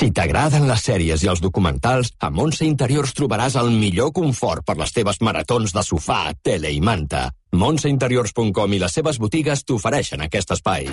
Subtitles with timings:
[0.00, 4.78] Si t'agraden les sèries i els documentals, a Montse Interiors trobaràs el millor confort per
[4.80, 7.26] les teves maratons de sofà, tele i manta.
[7.52, 10.88] Montseinteriors.com i les seves botigues t'ofereixen aquest espai.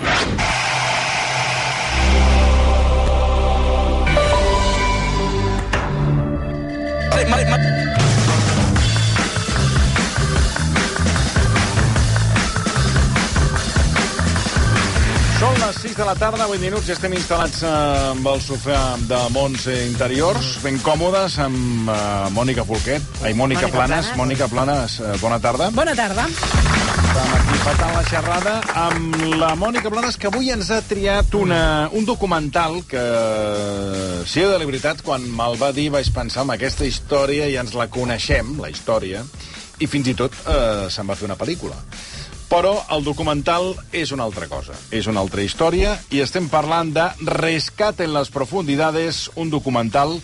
[15.78, 17.70] Les 6 de la tarda, 8 minuts, i estem instal·lats eh,
[18.10, 23.04] amb el sofà de Mons Interiors, ben còmodes, amb uh, Mònica Folquet.
[23.22, 24.08] Ai, Mònica, Mònica Planes.
[24.08, 24.18] Planes.
[24.18, 25.68] Mònica Planes, uh, bona tarda.
[25.76, 26.24] Bona tarda.
[26.26, 28.56] Estem aquí patant la xerrada
[28.86, 31.62] amb la Mònica Planes, que avui ens ha triat una,
[31.94, 33.04] un documental que,
[34.26, 37.76] si de la veritat, quan me'l va dir vaig pensar en aquesta història i ens
[37.78, 39.22] la coneixem, la història,
[39.78, 41.78] i fins i tot eh, se'n va fer una pel·lícula.
[42.48, 44.76] Però el documental és una altra cosa.
[44.90, 50.16] És una altra història i estem parlant de Rescat en les profundidades, un documental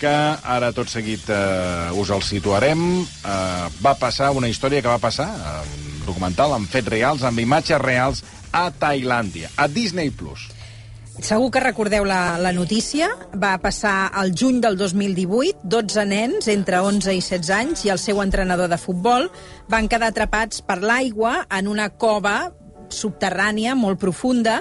[0.00, 2.84] que ara tot seguit eh, us el situarem.
[3.00, 7.40] Eh, va passar una història que va passar, eh, un documental amb fets reals, amb
[7.40, 10.10] imatges reals, a Tailàndia, a Disney+.
[10.10, 10.48] Plus.
[11.20, 13.10] Segur que recordeu la, la notícia.
[13.36, 15.66] Va passar el juny del 2018.
[15.70, 19.28] 12 nens entre 11 i 16 anys i el seu entrenador de futbol
[19.68, 22.50] van quedar atrapats per l'aigua en una cova
[22.90, 24.60] subterrània molt profunda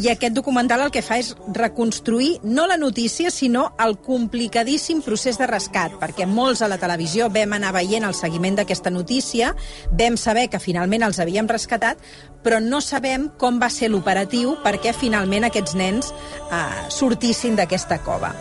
[0.00, 5.38] i aquest documental el que fa és reconstruir no la notícia sinó el complicadíssim procés
[5.40, 9.54] de rescat perquè molts a la televisió vam anar veient el seguiment d'aquesta notícia
[9.90, 12.00] vam saber que finalment els havíem rescatat
[12.42, 16.62] però no sabem com va ser l'operatiu perquè finalment aquests nens eh,
[16.92, 18.32] sortissin d'aquesta cova.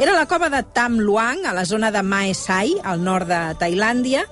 [0.00, 3.40] Era la cova de Tam Luang, a la zona de Mae Sai, al nord de
[3.60, 4.24] Tailàndia.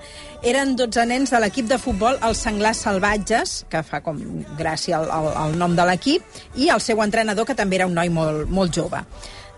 [0.46, 4.20] Eren 12 nens de l'equip de futbol Els Senglars Salvatges, que fa com
[4.58, 6.24] gràcia al, al, al nom de l'equip,
[6.56, 9.02] i el seu entrenador, que també era un noi molt, molt jove.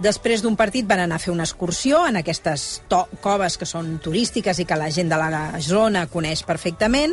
[0.00, 2.80] Després d'un partit van anar a fer una excursió en aquestes
[3.20, 7.12] coves que són turístiques i que la gent de la zona coneix perfectament.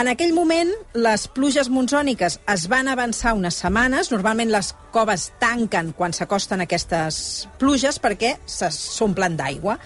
[0.00, 4.08] En aquell moment, les pluges monsòniques es van avançar unes setmanes.
[4.10, 7.18] Normalment les coves tanquen quan s'acosten aquestes
[7.60, 9.76] pluges perquè se- s'omplen d'aigua.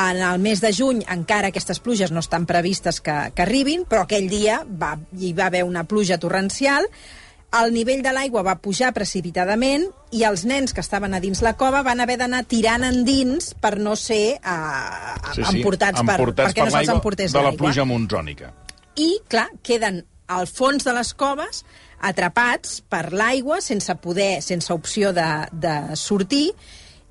[0.00, 4.06] En el mes de juny encara aquestes pluges no estan previstes que, que arribin, però
[4.06, 6.88] aquell dia va, hi va haver una pluja torrencial,
[7.52, 9.84] el nivell de l'aigua va pujar precipitadament
[10.16, 13.74] i els nens que estaven a dins la cova van haver d'anar tirant endins per
[13.76, 17.58] no ser uh, sí, sí, emportats, per, perquè no se'ls l'aigua emportés de la l'aigua
[17.66, 18.54] pluja monsònica.
[18.96, 21.62] I, clar, queden al fons de les coves
[22.02, 26.50] atrapats per l'aigua sense poder, sense opció de, de sortir.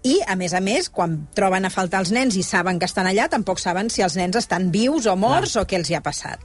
[0.02, 3.06] I, a més a més, quan troben a faltar els nens i saben que estan
[3.08, 6.02] allà, tampoc saben si els nens estan vius o morts o què els hi ha
[6.06, 6.42] passat.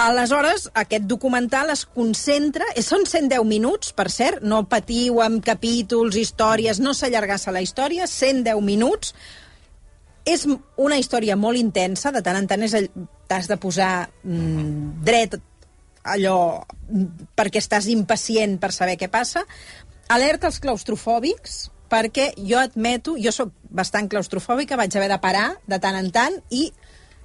[0.00, 2.66] Aleshores, aquest documental es concentra...
[2.74, 8.08] eh, Són 110 minuts, per cert, no patiu amb capítols, històries, no s'allargassa la història,
[8.10, 9.12] 110 minuts,
[10.26, 10.48] és
[10.80, 12.74] una història molt intensa, de tant en tant és
[13.28, 15.38] t'has de posar mm, dret
[16.04, 16.38] allò
[17.36, 19.44] perquè estàs impacient per saber què passa.
[20.12, 25.80] Alerta als claustrofòbics, perquè jo admeto, jo sóc bastant claustrofòbica, vaig haver de parar de
[25.80, 26.68] tant en tant i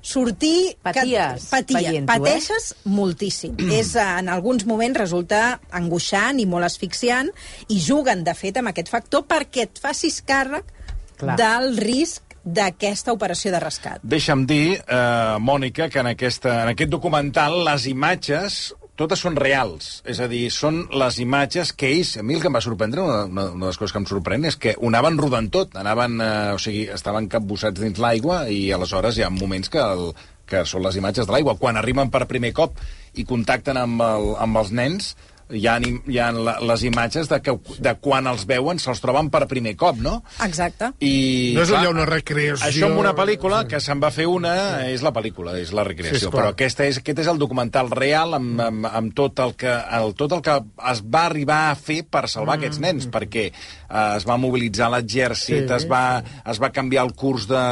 [0.02, 0.78] sortir...
[0.84, 2.04] Paties que, patia, eh?
[2.08, 3.58] pateixes moltíssim.
[3.80, 7.32] és, eh, en alguns moments resulta angoixant i molt asfixiant
[7.68, 10.72] i juguen, de fet, amb aquest factor perquè et facis càrrec
[11.20, 11.36] Clar.
[11.40, 14.04] del risc d'aquesta operació de rescat.
[14.04, 18.60] Deixa'm dir, eh, Mònica, que en, aquesta, en aquest documental les imatges
[19.00, 20.02] totes són reals.
[20.12, 22.18] És a dir, són les imatges que ells...
[22.20, 24.08] A mi el que em va sorprendre, una, una, una de les coses que em
[24.10, 25.78] sorprèn, és que ho anaven rodant tot.
[25.80, 30.12] Anaven, eh, o sigui, estaven capbussats dins l'aigua i aleshores hi ha moments que, el,
[30.50, 31.56] que són les imatges de l'aigua.
[31.62, 32.76] Quan arriben per primer cop
[33.16, 35.14] i contacten amb, el, amb els nens,
[35.50, 39.46] hi ha, hi ha les imatges de, que, de quan els veuen se'ls troben per
[39.50, 40.20] primer cop, no?
[40.46, 40.92] Exacte.
[41.02, 42.68] I, No és allà una recreació...
[42.70, 44.54] Això amb una pel·lícula, que se'n va fer una,
[44.90, 46.30] és la pel·lícula, és la Sí, recreació.
[46.30, 46.36] esclar.
[46.38, 50.14] però aquesta és, aquest és el documental real amb, amb, amb tot, el que, el,
[50.20, 50.60] tot el que
[50.92, 52.60] es va arribar a fer per salvar mm.
[52.62, 53.50] aquests nens, perquè
[53.90, 55.74] eh, es va mobilitzar l'exèrcit, Sí.
[55.76, 57.64] es, va, es va canviar el curs de,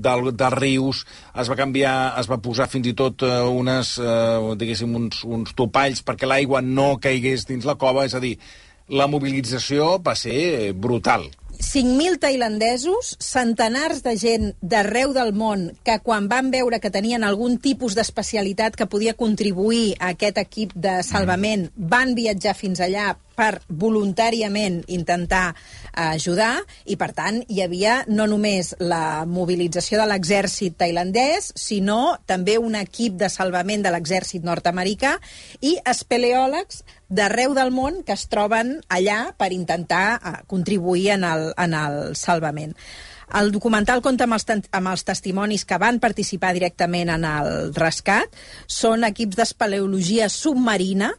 [0.00, 1.04] de, de rius,
[1.38, 5.54] es va canviar, es va posar fins i tot eh, unes, eh, diguéssim, uns, uns
[5.54, 8.38] topalls perquè l'aigua no caigués dins la cova, és a dir,
[8.88, 11.26] la mobilització va ser brutal.
[11.56, 17.56] 5.000 tailandesos, centenars de gent d'arreu del món que quan van veure que tenien algun
[17.58, 23.60] tipus d'especialitat que podia contribuir a aquest equip de salvament van viatjar fins allà per
[23.68, 25.54] voluntàriament intentar
[25.96, 32.58] ajudar i, per tant, hi havia no només la mobilització de l'exèrcit tailandès, sinó també
[32.58, 35.16] un equip de salvament de l'exèrcit nord-americà
[35.60, 41.52] i espeleòlegs d'arreu del món que es troben allà per intentar uh, contribuir en el,
[41.56, 42.74] en el salvament.
[43.34, 48.30] El documental compta amb els, amb els testimonis que van participar directament en el rescat.
[48.70, 51.10] Són equips d'espeleologia submarina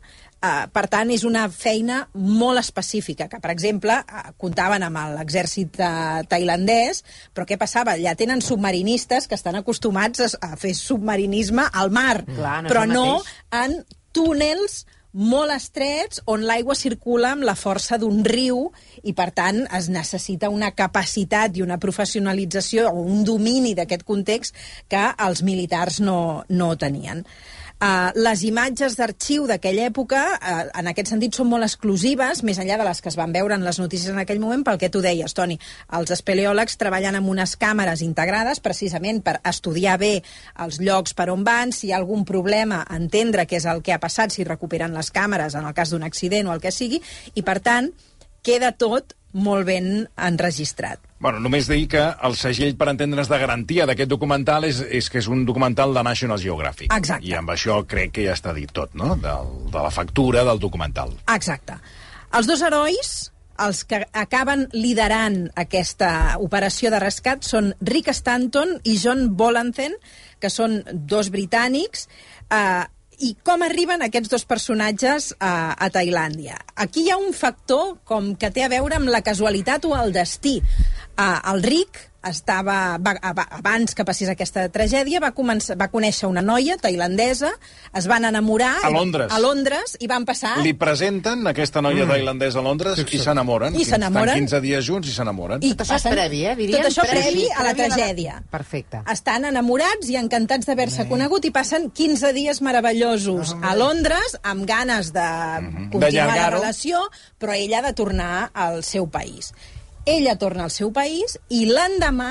[0.48, 5.80] Uh, per tant, és una feina molt específica, que, per exemple, uh, comptaven amb l'exèrcit
[5.82, 7.04] uh, tailandès,
[7.36, 7.98] però què passava?
[8.00, 12.86] Ja tenen submarinistes que estan acostumats a, a fer submarinisme al mar, Clar, no però
[12.90, 13.08] no
[13.64, 13.82] en
[14.16, 14.86] túnels
[15.18, 18.68] molt estrets on l'aigua circula amb la força d'un riu
[19.02, 24.56] i, per tant, es necessita una capacitat i una professionalització o un domini d'aquest context
[24.88, 27.26] que els militars no, no tenien.
[27.78, 32.74] Uh, les imatges d'arxiu d'aquella època, uh, en aquest sentit, són molt exclusives, més enllà
[32.82, 35.04] de les que es van veure en les notícies en aquell moment, pel que tu
[35.06, 35.60] deies, Toni.
[35.94, 40.16] Els espeleòlegs treballen amb unes càmeres integrades precisament per estudiar bé
[40.66, 43.94] els llocs per on van, si hi ha algun problema, entendre què és el que
[43.94, 46.98] ha passat, si recuperen les càmeres en el cas d'un accident o el que sigui,
[47.36, 47.92] i, per tant,
[48.42, 51.07] queda tot molt ben enregistrat.
[51.20, 55.18] Bueno, només dir que el segell, per entendre's, de garantia d'aquest documental és, és que
[55.18, 56.92] és un documental de National Geographic.
[56.94, 57.26] Exacte.
[57.26, 60.62] I amb això crec que ja està dit tot, no?, Del, de la factura del
[60.62, 61.16] documental.
[61.34, 61.80] Exacte.
[62.38, 63.16] Els dos herois,
[63.66, 66.12] els que acaben liderant aquesta
[66.44, 69.98] operació de rescat, són Rick Stanton i John Bolanthen,
[70.38, 72.06] que són dos britànics,
[72.54, 72.86] eh,
[73.18, 76.60] i com arriben aquests dos personatges a, a Tailàndia?
[76.78, 80.14] Aquí hi ha un factor com que té a veure amb la casualitat o el
[80.14, 80.60] destí.
[81.18, 83.14] Uh, el Rick estava, va,
[83.56, 87.50] abans que passés aquesta tragèdia, va, començar, va conèixer una noia tailandesa,
[87.96, 88.74] es van enamorar...
[88.84, 89.32] A Londres.
[89.32, 90.58] A Londres, i van passar...
[90.66, 92.12] Li presenten aquesta noia mm.
[92.12, 93.78] tailandesa a Londres i s'enamoren.
[93.80, 94.34] I s'enamoren.
[94.34, 95.64] Estan 15 dies junts i s'enamoren.
[95.64, 96.56] I Tot això és previ, eh?
[96.60, 98.36] Diríem tot això previ, previ a la previ a la- tragèdia.
[98.52, 99.02] Perfecte.
[99.14, 105.14] Estan enamorats i encantats d'haver-se conegut i passen 15 dies meravellosos a Londres amb ganes
[105.16, 105.28] de
[105.62, 105.90] Mhm.
[105.96, 107.02] continuar la relació,
[107.40, 109.54] però ella ha de tornar al seu país.
[110.08, 112.30] Ella torna al seu país i l'endemà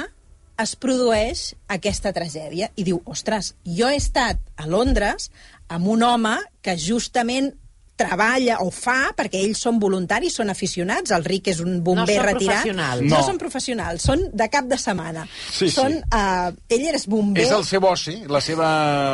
[0.62, 5.28] es produeix aquesta tragèdia i diu, ostres, jo he estat a Londres
[5.68, 6.32] amb un home
[6.64, 7.50] que justament
[7.96, 12.26] treballa o fa, perquè ells són voluntaris, són aficionats, el Ric és un bomber són
[12.28, 12.62] retirat.
[12.62, 13.04] professionals.
[13.06, 13.16] No.
[13.16, 13.22] No.
[13.26, 15.26] són professionals, són de cap de setmana.
[15.50, 15.74] Sí, sí.
[15.76, 17.42] són, Uh, ell és bomber...
[17.42, 18.68] És el seu oci, la seva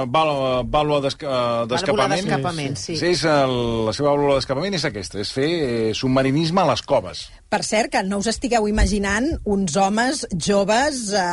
[0.07, 2.21] vàlua, vàlua d'escapament.
[2.21, 2.97] d'escapament, sí.
[2.99, 3.55] sí és el,
[3.89, 7.25] la seva vàlvula d'escapament és aquesta, és fer eh, submarinisme a les coves.
[7.53, 11.25] Per cert, que no us estigueu imaginant uns homes joves, eh,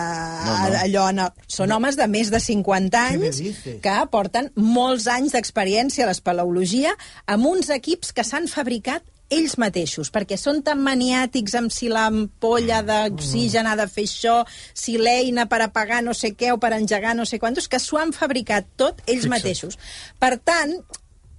[0.46, 0.80] no, no.
[0.84, 1.08] allò...
[1.10, 1.22] El...
[1.50, 3.40] Són homes de més de 50 anys
[3.84, 6.94] que porten molts anys d'experiència a l'espeleologia
[7.28, 12.82] amb uns equips que s'han fabricat ells mateixos, perquè són tan maniàtics amb si l'ampolla
[12.86, 14.40] d'oxigen ha de fer això,
[14.74, 18.02] si l'eina per apagar no sé què o per engegar no sé quantos, que s'ho
[18.02, 19.36] han fabricat tot ells Fixa't.
[19.36, 19.78] mateixos.
[20.18, 20.74] Per tant,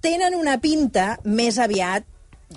[0.01, 2.07] tenen una pinta més aviat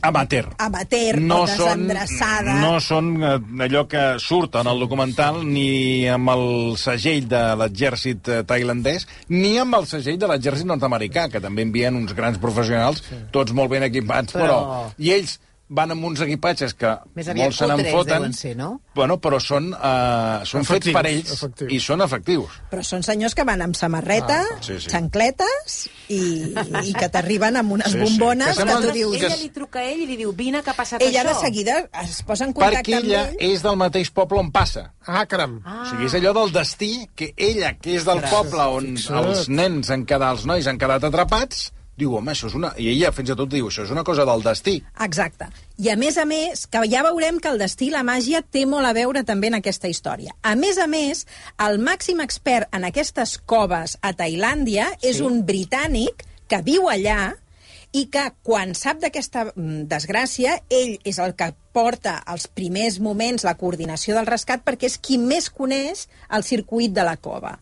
[0.02, 0.50] Amateur.
[0.58, 2.54] amateur o desendreçada.
[2.60, 6.44] no són eh, allò que surt en el documental ni amb el
[6.80, 11.96] segell de l'exèrcit eh, tailandès ni amb el segell de l'exèrcit nord-americà, que també envien
[11.96, 13.02] uns grans professionals,
[13.32, 14.44] tots molt ben equipats, però...
[14.44, 15.38] Però- I ells
[15.68, 18.26] van amb uns equipatges que Més aviat molts se n'enfoten,
[18.58, 18.80] no?
[18.94, 21.72] bueno, però són, uh, són fets Efectius, per ells efectius.
[21.72, 22.58] i són efectius.
[22.70, 24.90] Però són senyors que van amb samarreta, ah, sí, sí.
[24.92, 26.20] xancletes i,
[26.84, 28.04] i que t'arriben amb unes Sí, sí.
[28.04, 29.16] bombones Que que, semblen- tu dius...
[29.18, 31.32] que Ella li truca a ell i li diu, vine, que ha passat Ella això.
[31.32, 33.36] de seguida es posa en contacte Perquè amb ella ell.
[33.54, 34.92] és del mateix poble on passa.
[35.06, 35.60] Ah, caram.
[35.64, 35.80] Ah.
[35.82, 39.24] O sigui, és allò del destí que ella, que és del poble on Fixa't.
[39.24, 42.72] els nens han quedat, els nois han quedat atrapats, diu, home, això és una...
[42.80, 44.76] I ella, fins i tot, diu, això és una cosa del destí.
[45.06, 45.48] Exacte.
[45.78, 48.64] I a més a més, que ja veurem que el destí i la màgia té
[48.66, 50.34] molt a veure també en aquesta història.
[50.42, 51.24] A més a més,
[51.62, 55.14] el màxim expert en aquestes coves a Tailàndia sí.
[55.14, 57.34] és un britànic que viu allà
[57.94, 63.46] i que quan sap d'aquesta mm, desgràcia, ell és el que porta els primers moments
[63.46, 67.54] la coordinació del rescat perquè és qui més coneix el circuit de la cova.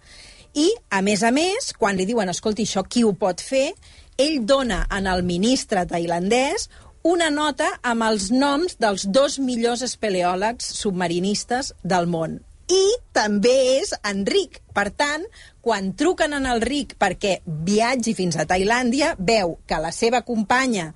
[0.52, 3.70] I, a més a més, quan li diuen, escolti, això qui ho pot fer,
[4.18, 6.68] ell dona en el ministre tailandès
[7.02, 12.38] una nota amb els noms dels dos millors espeleòlegs submarinistes del món.
[12.70, 14.60] I també és Enric.
[14.72, 15.24] Per tant,
[15.60, 20.92] quan truquen en el Ric perquè viatgi fins a Tailàndia, veu que la seva companya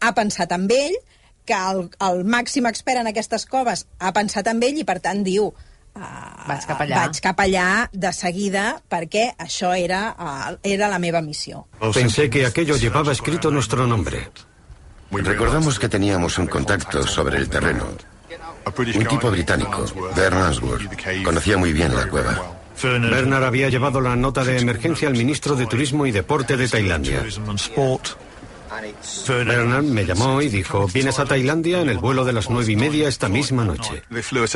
[0.00, 0.98] ha pensat en ell,
[1.46, 5.24] que el, el màxim expert en aquestes coves ha pensat en ell i, per tant,
[5.26, 5.52] diu...
[5.94, 6.96] Uh, Vaig cap allà.
[7.04, 11.66] Vaig cap allà de seguida perquè això era, uh, era la meva missió.
[11.94, 14.28] Pensé que aquello llevaba escrito nuestro nombre.
[15.10, 17.86] Recordamos que teníamos un contacto sobre el terreno.
[18.66, 19.84] Un tipo británico,
[20.16, 21.22] Bern Answorth.
[21.22, 22.42] Conocía muy bien la cueva.
[22.82, 27.24] Bernard había llevado la nota de emergencia al ministro de Turismo y Deporte de Tailandia.
[29.28, 32.76] Bernard me llamó y dijo, vienes a Tailandia en el vuelo de las nueve y
[32.76, 34.02] media esta misma noche.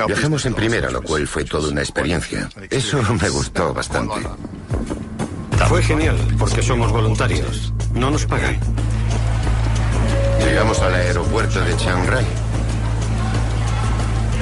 [0.06, 2.48] Viajamos en primera, lo cual fue toda una experiencia.
[2.70, 4.16] Eso me gustó bastante.
[5.68, 7.72] Fue genial, porque somos voluntarios.
[7.92, 8.58] No nos pagan.
[10.38, 12.24] Llegamos al aeropuerto de Chiang Rai.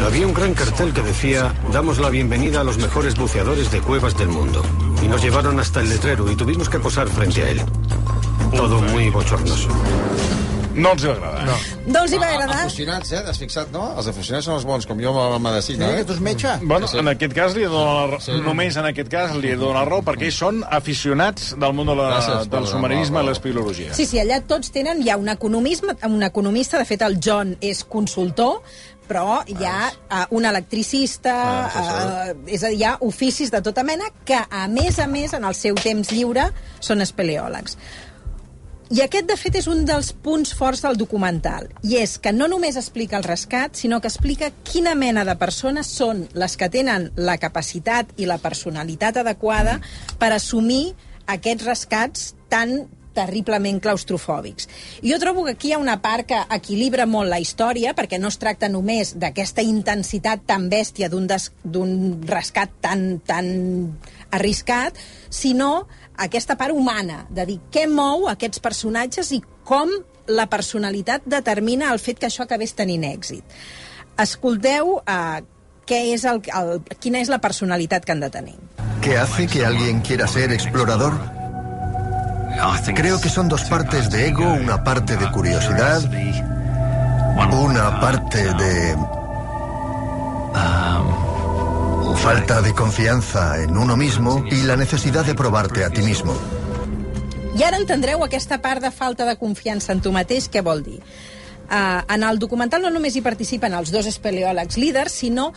[0.05, 4.17] Había un gran cartel que decía, damos la bienvenida a los mejores buceadores de cuevas
[4.17, 4.63] del mundo.
[5.03, 7.63] Y nos llevaron hasta el letrero y tuvimos que posar frente a él.
[8.55, 9.69] Todo muy bochornoso.
[10.77, 11.45] No els va agradar.
[11.47, 11.55] No.
[11.89, 12.57] No els hi va agradar?
[12.67, 13.21] Aficionats, eh?
[13.25, 13.87] T'has fixat, no?
[13.97, 16.03] Els aficionats són els bons, com jo amb la medicina, Mira eh?
[16.03, 16.51] que tu és metge.
[16.69, 18.35] Bueno, en aquest cas li dono la sí.
[18.45, 21.97] només en aquest cas li dono la raó perquè ells són aficionats del món de
[21.97, 23.31] la, Gràcies del submarinisme la i raó.
[23.33, 23.95] l'espeleologia.
[23.97, 27.57] Sí, sí, allà tots tenen, hi ha un, economisme, un economista, de fet el John
[27.65, 28.61] és consultor,
[29.09, 31.33] però hi ha uh, un electricista,
[31.73, 35.07] Ah, uh, és a dir, hi ha oficis de tota mena que, a més a
[35.07, 36.51] més, en el seu temps lliure,
[36.85, 37.79] són espeleòlegs.
[38.87, 41.67] I aquest, de fet, és un dels punts forts del documental.
[41.83, 45.91] I és que no només explica el rescat, sinó que explica quina mena de persones
[45.91, 49.81] són les que tenen la capacitat i la personalitat adequada
[50.21, 50.95] per assumir
[51.27, 52.85] aquests rescats tan
[53.17, 54.69] terriblement claustrofòbics.
[55.03, 58.21] I jo trobo que aquí hi ha una part que equilibra molt la història, perquè
[58.21, 61.27] no es tracta només d'aquesta intensitat tan bèstia d'un
[62.29, 63.49] rescat tan, tan
[64.37, 64.99] arriscat,
[65.31, 65.87] sinó
[66.17, 69.91] aquesta part humana, de dir què mou aquests personatges i com
[70.27, 73.45] la personalitat determina el fet que això acabés tenint èxit.
[74.19, 75.43] Escolteu eh,
[75.87, 78.57] què és el, el, quina és la personalitat que han de tenir.
[79.03, 81.15] ¿Qué hace que alguien quiera ser explorador?
[82.95, 86.01] Creo que son dos partes de ego, una parte de curiosidad,
[87.53, 88.97] una parte de
[92.15, 96.35] falta de confianza en uno mismo y la necesidad de probarte a ti mismo.
[97.57, 101.01] I ara entendreu aquesta part de falta de confiança en tu mateix, què vol dir.
[101.67, 105.53] Uh, en el documental no només hi participen els dos espeleòlegs líders, sinó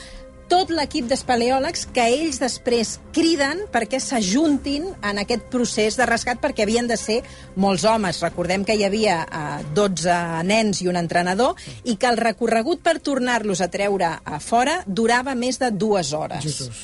[0.50, 6.65] tot l'equip d'espeleòlegs que ells després criden perquè s'ajuntin en aquest procés de rescat perquè
[6.65, 7.20] havien de ser
[7.56, 8.20] molts homes.
[8.25, 10.15] Recordem que hi havia uh, 12
[10.50, 11.53] nens i un entrenador
[11.86, 16.41] i que el recorregut per tornar-los a treure a fora durava més de dues hores.
[16.44, 16.82] Jesus.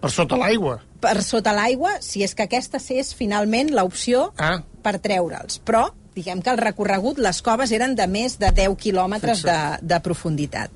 [0.00, 0.78] Per sota l'aigua.
[1.00, 4.62] per sota l'aigua, si és que aquesta és finalment l'opció Ah.
[4.82, 5.60] per treure'ls.
[5.64, 10.00] Però, diguem que el recorregut, les coves eren de més de 10 quilòmetres de, de
[10.00, 10.70] profunditat.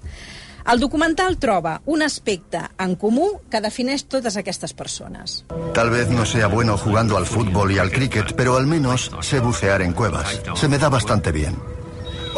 [0.67, 5.45] El documental troba un aspecte en comú que defineix totes aquestes persones.
[5.75, 9.40] Tal vez no sea bueno jugando al fútbol y al cricket, pero al menos sé
[9.40, 10.40] bucear en cuevas.
[10.55, 11.57] Se me da bastante bien.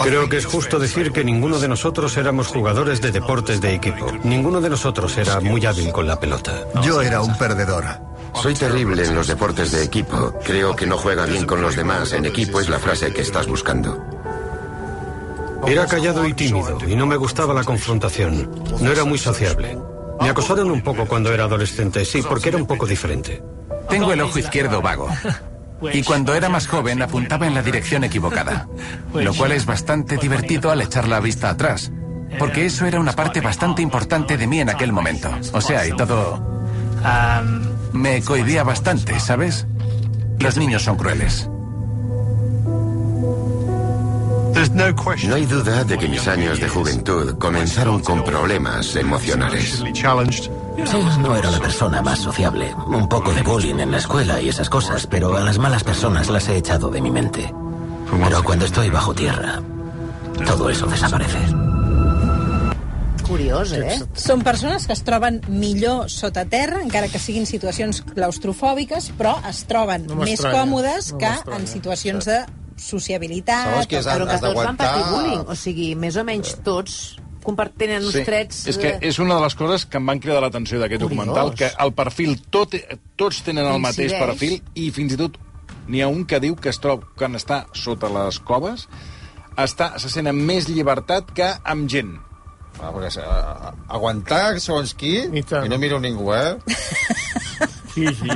[0.01, 4.07] Creo que es justo decir que ninguno de nosotros éramos jugadores de deportes de equipo.
[4.25, 6.67] Ninguno de nosotros era muy hábil con la pelota.
[6.83, 7.85] Yo era un perdedor.
[8.35, 10.33] Soy terrible en los deportes de equipo.
[10.45, 12.13] Creo que no juega bien con los demás.
[12.13, 14.03] En equipo es la frase que estás buscando.
[15.67, 18.51] Era callado y tímido y no me gustaba la confrontación.
[18.81, 19.79] No era muy sociable.
[20.21, 23.43] Me acosaron un poco cuando era adolescente, sí, porque era un poco diferente.
[23.89, 25.09] Tengo el ojo izquierdo vago.
[25.93, 28.69] Y cuando era más joven apuntaba en la dirección equivocada.
[29.13, 31.91] Lo cual es bastante divertido al echar la vista atrás.
[32.39, 35.31] Porque eso era una parte bastante importante de mí en aquel momento.
[35.53, 36.41] O sea, y todo...
[37.93, 39.67] Me cohibía bastante, ¿sabes?
[40.39, 41.49] Los niños son crueles.
[44.55, 49.83] No hay duda de que mis años de juventud comenzaron con problemas emocionales.
[49.83, 52.75] Sí, no era la persona más sociable.
[52.87, 56.29] Un poco de bullying en la escuela y esas cosas, pero a las malas personas
[56.29, 57.53] las he echado de mi mente.
[58.11, 59.63] Pero cuando estoy bajo tierra,
[60.47, 61.39] todo eso desaparece.
[63.23, 64.01] Curiós, eh?
[64.19, 69.63] Són persones que es troben millor sota terra, encara que siguin situacions claustrofòbiques, però es
[69.71, 72.43] troben No més còmodes no que en situacions de
[72.83, 73.69] sociabilitat...
[73.71, 75.45] Segons que és Però que has tots van patir d'aguantar- bullying.
[75.49, 76.99] O sigui, més o menys tots
[77.43, 78.67] compartint uns trets...
[78.71, 81.55] És que eh, és una de les coses que em van cridar l'atenció d'aquest documental,
[81.59, 82.77] que el perfil, tot,
[83.19, 84.29] tots tenen el mateix Coincideix.
[84.29, 85.41] perfil i fins i tot
[85.91, 88.87] n'hi ha un que diu que es troba quan està sota les coves
[89.59, 92.15] està, se sent amb més llibertat que amb gent.
[92.81, 95.67] Ah, perquè, a, a, aguantar segons qui, I tant.
[95.67, 96.55] i no miro ningú, eh?
[97.93, 98.29] Sí, sí.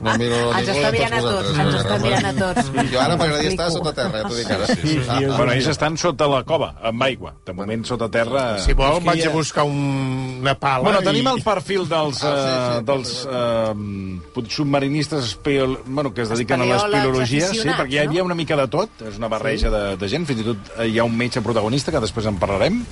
[0.00, 2.68] No miro Ens ningú està mirant a tots, ens està mirant a tots.
[2.92, 4.66] Jo ara m'agradaria estar sota terra, ja t'ho dic ara.
[4.70, 7.32] Sí, sí, Ah, ah, Bueno, ells estan sota la cova, amb aigua.
[7.46, 8.44] De moment, sota terra...
[8.62, 10.84] Si vol, vaig ja- a buscar un, una pala.
[10.86, 15.78] Bueno, i- tenim el perfil dels, Ah, sí, uh, sí, dels uh, submarinistes espeol...
[15.86, 19.18] bueno, que es dediquen a l'espeleologia, sí, perquè hi havia una mica de tot, és
[19.18, 22.00] una barreja de, de gent, fins i tot eh, hi ha un metge protagonista, que
[22.04, 22.82] després en parlarem.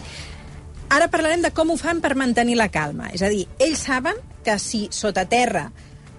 [0.94, 3.08] Ara parlarem de com ho fan per mantenir la calma.
[3.16, 5.66] És a dir, ells saben que si sota terra,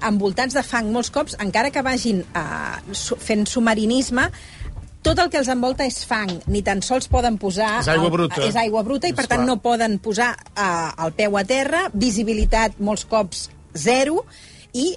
[0.04, 4.28] envoltats de fang molts cops, encara que vagin uh, fent submarinisme,
[5.06, 7.76] tot el que els envolta és fang, ni tan sols poden posar...
[7.84, 8.42] És aigua el- bruta.
[8.44, 9.48] És aigua bruta i, per tant, Esclar.
[9.54, 14.24] no poden posar uh, el peu a terra, visibilitat molts cops zero,
[14.74, 14.90] i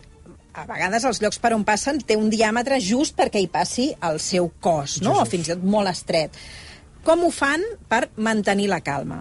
[0.58, 4.16] a vegades els llocs per on passen té un diàmetre just perquè hi passi el
[4.18, 5.20] seu cos, no?
[5.20, 6.34] o fins i tot molt estret.
[7.06, 9.20] Com ho fan per mantenir la calma?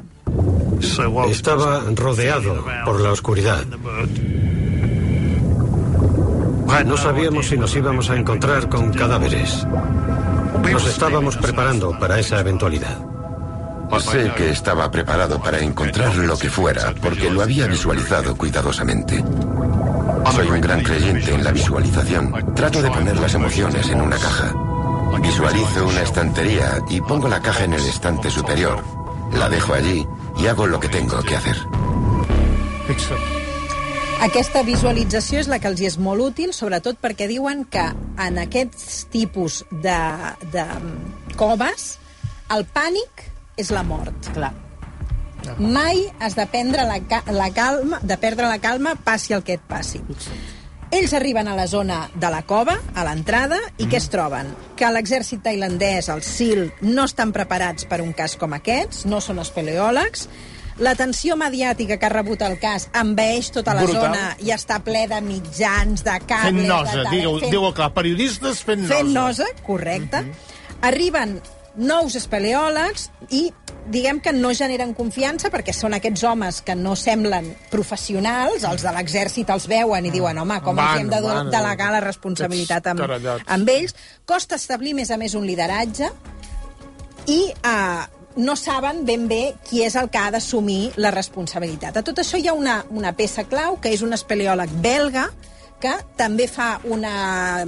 [1.30, 3.66] Estaba rodeado por la oscuridad.
[6.86, 9.66] No sabíamos si nos íbamos a encontrar con cadáveres.
[10.72, 12.98] Nos estábamos preparando para esa eventualidad.
[14.00, 19.24] Sé que estaba preparado para encontrar lo que fuera, porque lo había visualizado cuidadosamente.
[20.36, 22.54] Soy un gran creyente en la visualización.
[22.54, 24.54] Trato de poner las emociones en una caja.
[25.22, 28.84] Visualizo una estantería y pongo la caja en el estante superior.
[29.34, 30.08] La dejo allí
[30.40, 31.58] y hago lo que tengo que hacer.
[34.22, 37.84] Aquesta visualització és la que els hi és molt útil, sobretot perquè diuen que
[38.24, 39.98] en aquests tipus de,
[40.54, 40.66] de
[41.38, 41.98] coves
[42.56, 43.28] el pànic
[43.62, 44.32] és la mort.
[44.34, 44.54] Clar.
[45.62, 46.98] Mai has de prendre la,
[47.32, 50.02] la calma, de perdre la calma, passi el que et passi.
[50.92, 54.54] Ells arriben a la zona de la cova, a l'entrada, i què es troben?
[54.80, 59.40] Que l'exèrcit tailandès, el SEAL, no estan preparats per un cas com aquests, no són
[59.44, 60.30] espeleòlegs,
[60.78, 64.12] L'atenció mediàtica que ha rebut el cas envaeix tota la Brutal.
[64.12, 66.52] zona i està ple de mitjans, de cables...
[66.54, 68.94] Fent nosa, de digue-ho fent- digue clar, periodistes fent nosa.
[68.94, 70.22] fent nosa, correcte.
[70.86, 71.40] Arriben
[71.78, 73.48] nous espeleòlegs i
[73.88, 78.94] diguem que no generen confiança perquè són aquests homes que no semblen professionals, els de
[78.96, 83.06] l'exèrcit els veuen i diuen, home, com Van, hem de van, delegar la responsabilitat amb,
[83.46, 83.96] amb ells.
[84.28, 86.12] Costa establir, més a més, un lideratge
[87.32, 88.04] i eh,
[88.38, 91.98] no saben ben bé qui és el que ha d'assumir la responsabilitat.
[91.98, 95.28] A tot això hi ha una, una peça clau, que és un espeleòleg belga,
[95.82, 97.66] que també fa una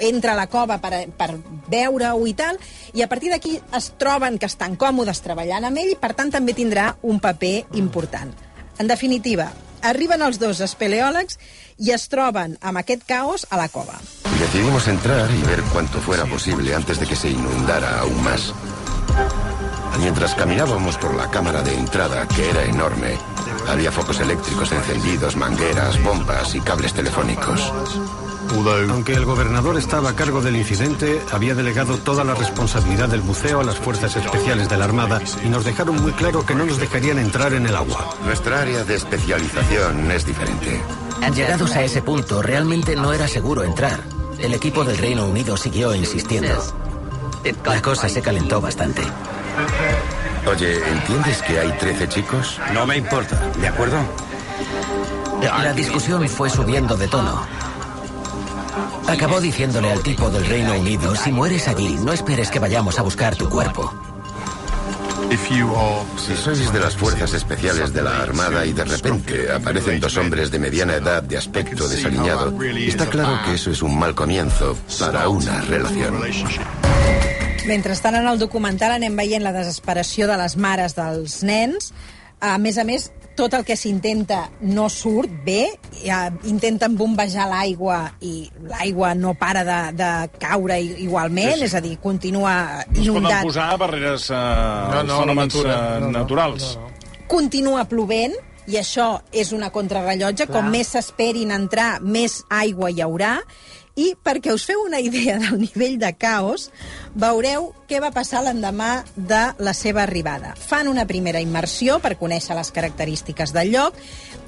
[0.00, 1.30] entra a la cova per, per
[1.70, 2.58] veure-ho i tal,
[2.96, 6.32] i a partir d'aquí es troben que estan còmodes treballant amb ell i, per tant,
[6.32, 8.32] també tindrà un paper important.
[8.80, 9.50] En definitiva,
[9.82, 11.38] arriben els dos espeleòlegs
[11.84, 14.00] i es troben amb aquest caos a la cova.
[14.40, 18.54] Decidimos entrar y ver cuanto fuera posible antes de que se inundara aún más.
[20.00, 23.18] Mientras caminábamos por la cámara de entrada, que era enorme,
[23.68, 27.72] había focos eléctricos encendidos, mangueras, bombas y cables telefónicos.
[28.88, 33.60] Aunque el gobernador estaba a cargo del incidente, había delegado toda la responsabilidad del buceo
[33.60, 36.78] a las fuerzas especiales de la Armada y nos dejaron muy claro que no nos
[36.78, 38.16] dejarían entrar en el agua.
[38.24, 40.80] Nuestra área de especialización es diferente.
[41.34, 44.00] Llegados a ese punto, realmente no era seguro entrar.
[44.38, 46.60] El equipo del Reino Unido siguió insistiendo.
[47.64, 49.02] La cosa se calentó bastante.
[50.46, 52.58] Oye, ¿entiendes que hay 13 chicos?
[52.72, 53.98] No me importa, ¿de acuerdo?
[55.42, 57.46] La discusión fue subiendo de tono.
[59.06, 63.02] Acabó diciéndole al tipo del Reino Unido, si mueres allí, no esperes que vayamos a
[63.02, 63.92] buscar tu cuerpo.
[65.30, 70.50] Si sois de las fuerzas especiales de la Armada y de repente aparecen dos hombres
[70.50, 75.28] de mediana edad de aspecto desaliñado, está claro que eso es un mal comienzo para
[75.28, 76.20] una relación.
[77.70, 81.92] Mentrestant, en el documental anem veient la desesperació de les mares dels nens.
[82.42, 85.68] A més a més, tot el que s'intenta no surt bé.
[86.02, 90.10] Ja intenten bombejar l'aigua i l'aigua no para de, de
[90.42, 91.68] caure igualment, Sí, sí.
[91.70, 93.42] és a dir, continua No es poden inundat.
[93.46, 94.36] posar barreres uh,
[94.90, 95.74] No, no, fenòmens la natura.
[95.76, 96.70] eh, No, no, naturals.
[96.76, 97.26] no, no.
[97.30, 98.34] Continua plovent,
[98.66, 100.46] i això és una contrarrellotge.
[100.48, 100.56] Clar.
[100.56, 103.36] Com més s'esperin entrar, més aigua hi haurà.
[104.00, 106.70] I perquè us feu una idea del nivell de caos,
[107.20, 110.54] veureu què va passar l'endemà de la seva arribada.
[110.56, 113.98] Fan una primera immersió per conèixer les característiques del lloc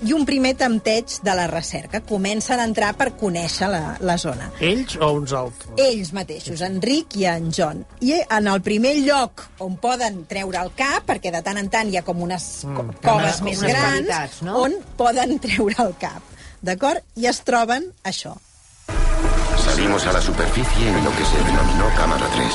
[0.07, 2.01] i un primer tempteig de la recerca.
[2.07, 4.49] Comencen a entrar per conèixer la, la zona.
[4.63, 5.75] Ells o uns altres?
[5.83, 7.83] Ells mateixos, en Rick i en John.
[8.01, 11.91] I en el primer lloc on poden treure el cap, perquè de tant en tant
[11.91, 14.63] hi ha com unes mm, coves unes més grans, no?
[14.65, 16.33] on poden treure el cap.
[16.63, 17.03] D'acord?
[17.19, 18.37] I es troben això.
[19.73, 22.47] Salimos a la superficie en lo que se denominó cámara 3.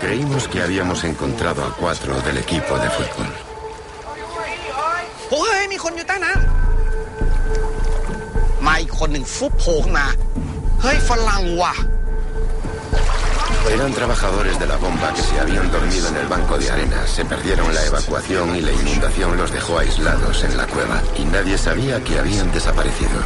[0.00, 3.34] Creímos que habíamos encontrado a cuatro del equipo de fútbol.
[13.70, 17.06] Eran trabajadores de la bomba que se habían dormido en el banco de arena.
[17.06, 21.02] Se perdieron la evacuación y la inundación los dejó aislados en la cueva.
[21.16, 23.20] Y nadie sabía que habían desaparecido.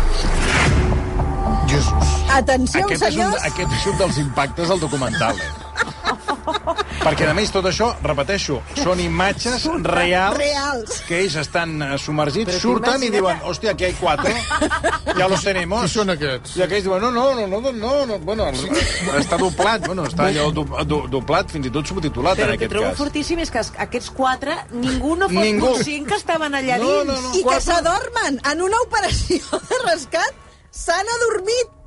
[2.33, 3.45] Atenció, Aquest és, un, senyors.
[3.49, 5.51] aquest és un dels impactes del documental, eh?
[7.03, 10.99] Perquè, a més, tot això, repeteixo, són imatges reals, reals.
[11.09, 14.31] que ells estan eh, submergits, Però surten i diuen, hòstia, aquí hay cuatro,
[15.19, 15.83] ya los tenemos.
[15.83, 16.55] Qui són aquests?
[16.61, 18.47] I aquells diuen, no, no, no, no, no, no bueno,
[19.19, 22.61] està doblat, bueno, està allò do, do, doblat, fins i tot subtitulat, Però en el
[22.61, 23.01] que aquest trobo cas.
[23.03, 25.73] fortíssim és que es- aquests quatre, ningú no fos Ningú.
[25.73, 27.11] conscient que estaven allà No, dins.
[27.11, 27.35] no, no.
[27.35, 30.33] I que s'adormen en una operació de rescat,
[30.73, 31.82] s'han adormit.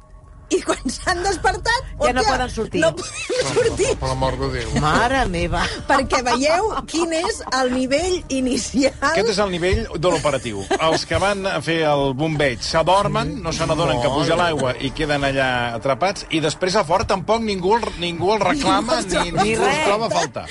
[0.53, 1.87] I quan s'han despertat...
[2.03, 2.81] Ja no poden sortir.
[2.83, 3.93] No poden sortir.
[3.97, 4.73] Per l'amor de Déu.
[4.83, 5.63] Mare meva.
[5.87, 8.93] Perquè veieu quin és el nivell inicial.
[9.09, 10.61] Aquest és el nivell de l'operatiu.
[10.77, 14.91] Els que van a fer el bombeig s'adormen, no se n'adonen que puja l'aigua i
[14.95, 15.47] queden allà
[15.79, 19.65] atrapats, i després a fort tampoc ningú, ningú el reclama Ningú ni, ningú Ni els
[19.65, 19.81] res.
[19.87, 20.45] troba a faltar.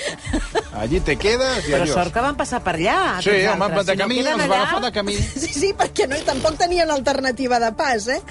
[0.81, 1.95] Allí te quedes i Però adiós.
[1.95, 2.99] sort que van passar per allà.
[3.23, 5.15] Sí, home, de Si no camí, queden els va allà- agafar de camí.
[5.15, 8.21] Sí, sí, perquè no, tampoc tenien alternativa de pas, eh?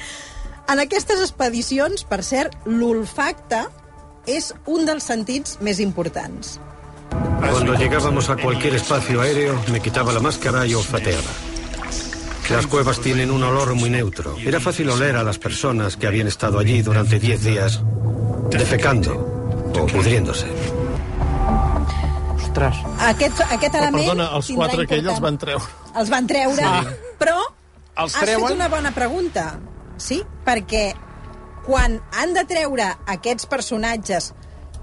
[0.69, 3.65] En aquestes expedicions, per cert, l'olfacte
[4.27, 6.59] és un dels sentits més importants.
[7.41, 11.31] Cuando llegábamos a cualquier espacio aéreo, me quitaba la máscara y olfateaba.
[12.51, 14.37] Las cuevas tienen un olor muy neutro.
[14.39, 17.81] Era fácil oler a las personas que habían estado allí durante 10 días
[18.51, 19.15] defecando
[19.75, 20.47] o pudriéndose.
[22.37, 22.77] Ostres.
[23.01, 25.65] Aquest, aquest Però, element perdona, els quatre aquells els van treure.
[25.97, 27.15] Els van treure, Sí.
[27.19, 27.39] però
[27.97, 28.47] Els has treuen?
[28.49, 29.59] fet una bona pregunta,
[29.97, 30.23] sí?
[30.45, 30.95] Perquè
[31.65, 34.33] quan han de treure aquests personatges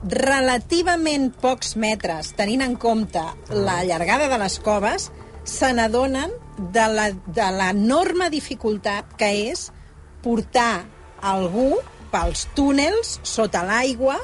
[0.02, 3.22] relativament pocs metres, tenint en compte
[3.54, 5.12] la llargada de les coves,
[5.44, 6.32] se n'adonen
[6.74, 9.72] de la- de l'enorme dificultat que és
[10.22, 10.86] portar
[11.22, 11.78] algú
[12.12, 14.18] pels túnels sota l'aigua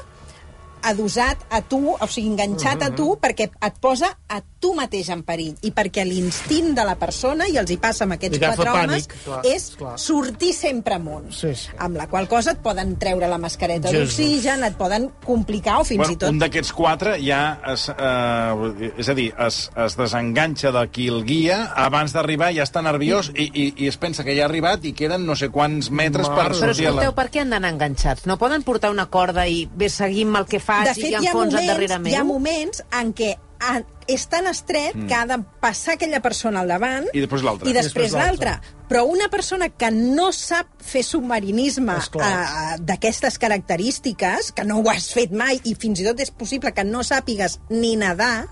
[0.82, 5.22] adosat a tu, o sigui, enganxat a tu, perquè et posa a tu mateix en
[5.26, 5.54] perill.
[5.66, 9.16] I perquè l'instint de la persona, i els hi passa amb aquests quatre homes, pànic,
[9.24, 9.94] clar, és clar.
[10.02, 11.30] sortir sempre amunt.
[11.34, 11.74] Sí, sí.
[11.78, 16.02] Amb la qual cosa et poden treure la mascareta d'oxigen, et poden complicar o fins
[16.02, 16.32] Bueno, i tot...
[16.34, 17.42] un d'aquests quatre ja
[17.72, 22.66] es, eh, és a dir, es, es desenganxa de qui el guia abans d'arribar, ja
[22.66, 25.50] està nerviós i, i, i es pensa que ja ha arribat i queden no sé
[25.54, 26.94] quants metres per Però sortir la...
[26.94, 28.26] escolteu, per què han d'anar enganxats?
[28.30, 31.24] No poden portar una corda i ve seguint el que fas de i fet, ha,
[31.26, 32.12] enfonsa't darrere meu?
[32.12, 35.06] hi ha moments en què ah, és tan estret Mm.
[35.06, 37.68] que ha de passar aquella persona al davant I després l'altra.
[37.68, 38.60] i després Després l'altra.
[38.88, 45.10] Però una persona que no sap fer submarinisme eh, d'aquestes característiques, que no ho has
[45.12, 48.46] fet mai i fins i tot és possible que no sàpigues ni nedar,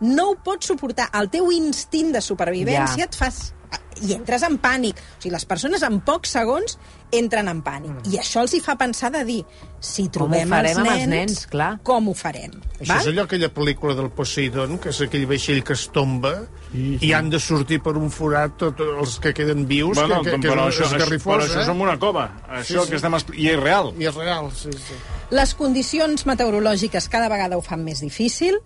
[0.00, 1.08] no ho pots suportar.
[1.14, 3.04] El teu instint de supervivència Ja.
[3.04, 3.52] et fas
[4.00, 4.96] i entres en pànic.
[4.96, 6.76] O sigui, les persones en pocs segons
[7.16, 7.92] entren en pànic.
[7.92, 8.12] Mm.
[8.14, 9.40] I això els hi fa pensar de dir,
[9.80, 11.70] si Com ho trobem farem els amb nens, els nens, clar.
[11.84, 12.54] com ho farem?
[12.78, 16.34] Això és allò, aquella pel·lícula del Poseidon, que és aquell vaixell que es tomba
[16.70, 17.10] sí, sí.
[17.10, 20.40] i han de sortir per un forat tots els que queden vius, Bueno, que, que,
[20.40, 21.64] que però, és, això, és però això eh?
[21.66, 22.28] és en una cova.
[22.48, 22.90] Això Sí, sí.
[22.90, 23.18] que estem...
[23.36, 23.92] I és real.
[23.98, 25.00] I és real, sí, sí.
[25.34, 28.56] Les condicions meteorològiques cada vegada ho fan més difícil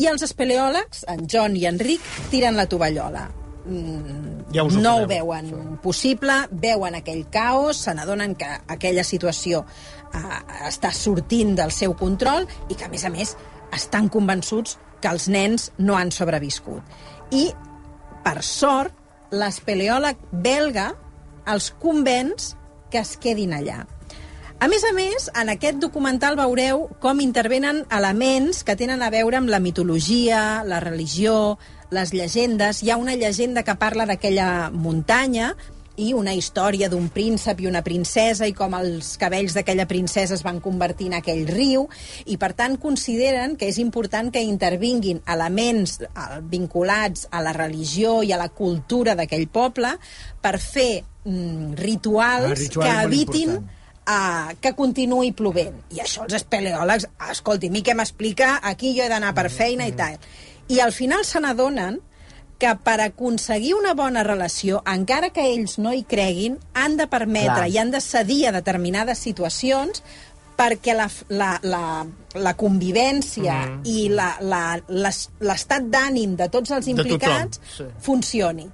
[0.00, 3.28] i els espeleòlegs, en John i Enric, tiren la tovallola.
[3.64, 9.04] Mm, Ja us ho no ho veuen possible, veuen aquell caos, se n'adonen que aquella
[9.06, 13.36] situació eh, està sortint del seu control i que, a més a més,
[13.72, 16.82] estan convençuts que els nens no han sobreviscut.
[17.32, 17.48] I,
[18.22, 18.94] per sort,
[19.32, 20.92] l'espeleòleg belga
[21.48, 22.52] els convenç
[22.92, 23.82] que es quedin allà.
[24.62, 29.40] A més a més, en aquest documental veureu com intervenen elements que tenen a veure
[29.40, 31.58] amb la mitologia, la religió,
[31.92, 32.82] les llegendes.
[32.82, 35.52] Hi ha una llegenda que parla d'aquella muntanya
[36.00, 40.42] i una història d'un príncep i una princesa i com els cabells d'aquella princesa es
[40.42, 41.84] van convertir en aquell riu
[42.24, 48.22] i per tant consideren que és important que intervinguin elements eh, vinculats a la religió
[48.24, 49.92] i a la cultura d'aquell poble
[50.40, 53.78] per fer mm, rituals, Ah, ritual que evitin important.
[54.08, 55.76] uh, que continuï plovent.
[55.92, 59.86] I això els espeleòlegs, escolti, a mi què m'explica, aquí jo he d'anar per feina
[59.86, 60.16] i tal.
[60.72, 62.00] I al final se n'adonen
[62.62, 67.56] que per aconseguir una bona relació, encara que ells no hi creguin, han de permetre
[67.64, 67.70] Clar.
[67.72, 70.02] i han de cedir a determinades situacions
[70.56, 71.80] perquè la, la, la,
[72.38, 73.80] la convivència Mm.
[73.88, 77.84] i la- la- les- l'estat d'ànim de tots els tothom, implicats sí.
[78.00, 78.68] funcioni.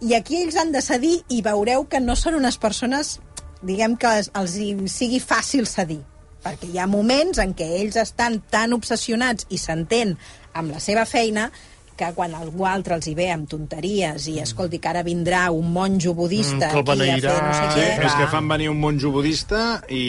[0.00, 3.18] I aquí ells han de cedir i veureu que no són unes persones,
[3.62, 6.00] diguem que els, els hi sigui fàcil cedir.
[6.44, 10.16] Perquè hi ha moments en què ells estan tan obsessionats i s'entén
[10.54, 11.50] amb la seva feina
[11.96, 15.68] que quan algú altre els hi ve amb tonteries i escolti que ara vindrà un
[15.72, 18.48] monjo budista Mm, que el aquí a fer no sé què, Sí, és que fan
[18.50, 20.00] venir un monjo budista i...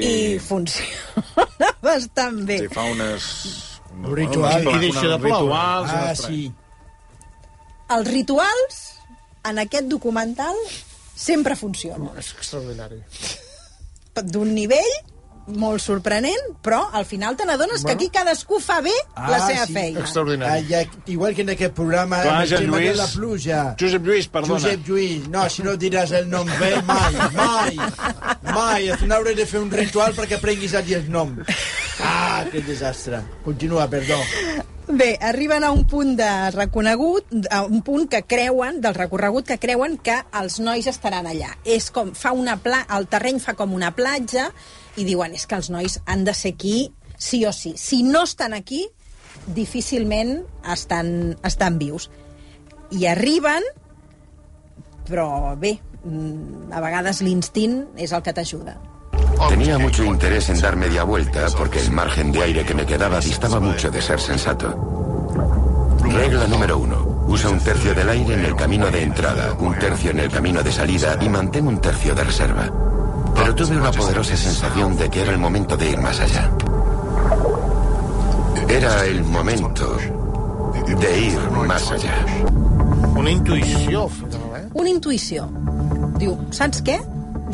[0.00, 1.44] i funciona
[1.82, 2.58] bastant bé.
[2.64, 3.26] Sí, fa unes...
[3.96, 4.62] Un ritual.
[4.66, 5.44] unes- I deixa de ploure.
[5.44, 6.40] rituals, Ah, sí.
[7.96, 8.80] Els rituals
[9.44, 10.56] en aquest documental
[11.14, 12.08] sempre funcionen.
[12.18, 12.98] És extraordinari.
[14.24, 14.92] D'un nivell
[15.46, 18.00] molt sorprenent, però al final te n'adones que Bueno.
[18.00, 19.72] aquí cadascú fa bé la seva sí.
[19.72, 20.04] feina.
[20.46, 22.96] Ah, ja, igual que en aquest programa, Clar, el tema de Lluís.
[22.96, 23.76] la pluja.
[23.78, 24.54] Josep Lluís, perdona.
[24.60, 27.76] Josep Lluís, no, si no diràs el nom bé, mai, mai,
[28.42, 28.88] mai.
[28.90, 31.36] Al final hauré de fer un ritual perquè aprenguis a dir el nom.
[32.02, 33.20] Ah, que desastre.
[33.44, 34.18] Continua, perdó.
[34.88, 39.58] Bé, arriben a un punt de reconegut, a un punt que creuen, del recorregut que
[39.58, 41.56] creuen que els nois estaran allà.
[41.64, 44.52] És com, fa una pla, el terreny fa com una platja
[44.96, 47.74] i diuen, és que els nois han de ser aquí sí o sí.
[47.76, 48.86] Si no estan aquí,
[49.46, 50.40] difícilment
[50.72, 52.10] estan, estan vius.
[52.90, 53.64] I arriben,
[55.08, 58.76] però bé, mm, a vegades l'instint és el que t'ajuda.
[59.48, 63.20] Tenía mucho interés en dar media vuelta porque el margen de aire que me quedaba
[63.20, 64.74] distaba mucho de ser sensato.
[66.02, 67.24] Regla número uno.
[67.28, 70.62] Usa un tercio del aire en el camino de entrada, un tercio en el camino
[70.62, 72.95] de salida y mantén un tercio de reserva.
[73.36, 76.50] Pero tuve una poderosa sensación de que era el momento de ir más allá.
[78.68, 79.96] Era el momento
[81.00, 82.14] de ir más allá.
[83.16, 84.64] Una intuïció, final, eh?
[84.74, 85.46] Una intuïció.
[86.20, 86.98] Diu, saps què?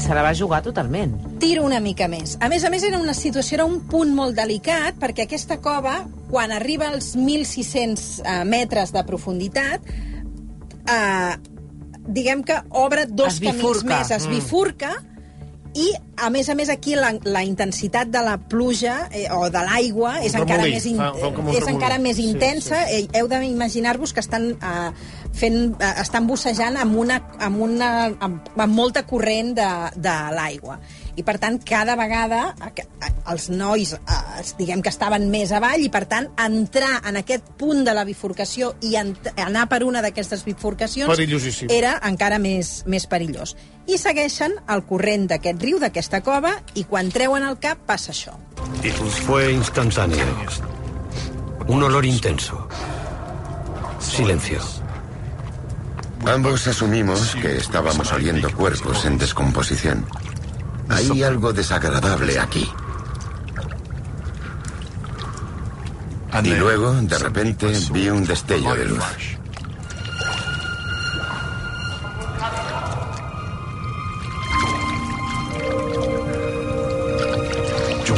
[0.00, 1.12] Se la va jugar totalment.
[1.42, 2.38] Tiro una mica més.
[2.40, 5.98] A més a més, era una situació, era un punt molt delicat, perquè aquesta cova,
[6.30, 9.84] quan arriba als 1.600 eh, metres de profunditat,
[10.88, 11.34] eh,
[12.08, 13.98] diguem que obre dos camins bifurca.
[13.98, 14.30] més, es Mm.
[15.74, 15.86] I,
[16.20, 20.18] a més a més, aquí la, la intensitat de la pluja eh, o de l'aigua
[20.20, 21.62] és, encara més, in, fa- fa és remolí.
[21.72, 22.82] encara més Sí, intensa.
[22.86, 24.90] sí, Eh, Heu d'imaginar-vos que estan eh,
[25.32, 30.78] fent, eh, estan bussejant amb, una, amb, una, amb, amb molta corrent de, de l'aigua.
[31.16, 32.54] I, per tant, cada vegada
[33.30, 37.84] els nois, eh, diguem que estaven més avall, i, per tant, entrar en aquest punt
[37.84, 43.56] de la bifurcació i anar per una d'aquestes bifurcacions era encara més, més perillós.
[43.86, 48.36] I segueixen el corrent d'aquest riu, d'aquesta cova, i quan treuen el cap passa això.
[49.26, 50.26] Fue instantáneo.
[51.68, 52.68] Un olor intenso.
[54.00, 54.60] Silencio.
[56.26, 60.06] Ambos asumimos que estábamos oliendo cuerpos en descomposición.
[60.92, 62.70] Hay algo desagradable aquí.
[66.42, 69.04] Y luego, de repente, vi un destello de luz.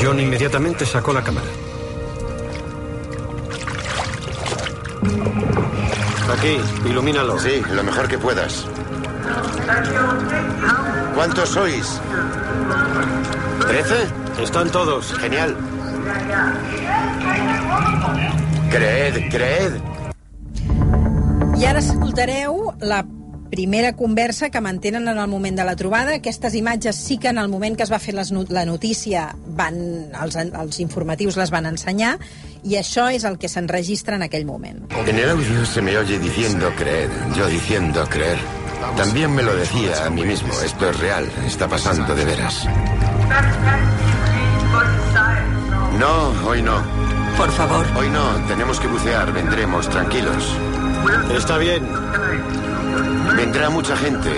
[0.01, 1.47] John inmediatamente sacó la cámara.
[6.37, 6.59] Aquí,
[6.89, 7.39] ilumínalo.
[7.39, 8.67] Sí, lo mejor que puedas.
[11.15, 12.01] ¿Cuántos sois?
[13.69, 14.43] ¿Trece?
[14.43, 15.13] Están todos.
[15.15, 15.57] Genial.
[18.71, 19.73] Creed, creed.
[21.57, 23.05] I ara escoltareu la
[23.51, 26.17] primera conversa que mantenen en el moment de la trobada.
[26.17, 30.11] Aquestes imatges sí que en el moment que es va fer les, la notícia van,
[30.21, 32.17] els, els informatius les van ensenyar
[32.65, 34.83] i això és el que s'enregistra en aquell moment.
[35.07, 38.64] En el audio se me oye diciendo creed, yo diciendo creer.
[38.97, 42.67] También me lo decía a mí mismo, esto es real, está pasando de veras.
[45.99, 46.83] No, hoy no.
[47.37, 47.87] Por favor.
[47.97, 50.57] Hoy no, tenemos que bucear, vendremos, tranquilos.
[51.35, 51.89] Está bien.
[53.37, 54.31] Vendrá mucha gente.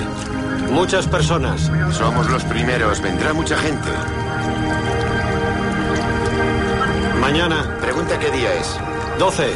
[0.71, 1.71] Muchas personas.
[1.93, 3.91] Somos los primeros, vendrá mucha gente.
[7.21, 7.77] Mañana.
[7.81, 8.79] Pregunta qué día es.
[9.19, 9.55] 12.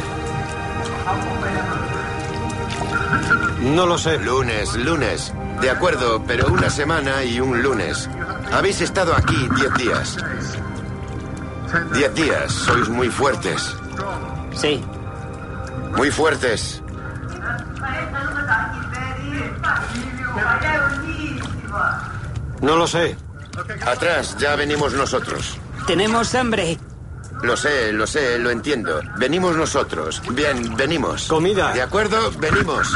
[3.61, 4.17] No lo sé.
[4.19, 5.33] Lunes, lunes.
[5.61, 8.09] De acuerdo, pero una semana y un lunes.
[8.51, 10.17] Habéis estado aquí diez días.
[11.93, 13.75] Diez días, sois muy fuertes.
[14.53, 14.83] Sí.
[15.95, 16.81] Muy fuertes.
[22.61, 23.15] No lo sé.
[23.85, 25.57] Atrás, ya venimos nosotros.
[25.87, 26.77] Tenemos hambre.
[27.43, 29.01] Lo sé, lo sé, lo entiendo.
[29.17, 30.21] Venimos nosotros.
[30.33, 31.27] Bien, venimos.
[31.27, 31.73] Comida.
[31.73, 32.95] De acuerdo, venimos.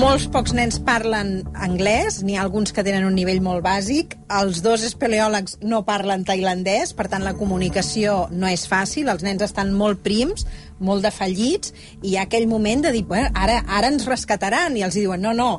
[0.00, 4.16] Molts pocs nens parlen anglès, n'hi ha alguns que tenen un nivell molt bàsic.
[4.40, 9.42] Els dos espeleòlegs no parlen tailandès, per tant la comunicació no és fàcil, els nens
[9.44, 10.46] estan molt prims,
[10.78, 14.86] molt defallits, i hi ha aquell moment de dir, bueno, ara, ara ens rescataran, i
[14.86, 15.50] els diuen, no, no,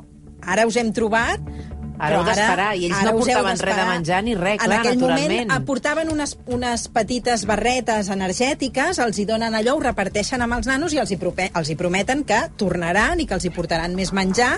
[0.41, 1.43] ara us hem trobat
[2.01, 4.97] Ara heu d'esperar, i ells no portaven res de menjar ni res, En clar, aquell
[4.97, 5.31] naturalment.
[5.31, 10.67] moment aportaven unes, unes petites barretes energètiques, els hi donen allò, ho reparteixen amb els
[10.67, 13.93] nanos i els hi, prope, els hi prometen que tornaran i que els hi portaran
[13.95, 14.55] més menjar,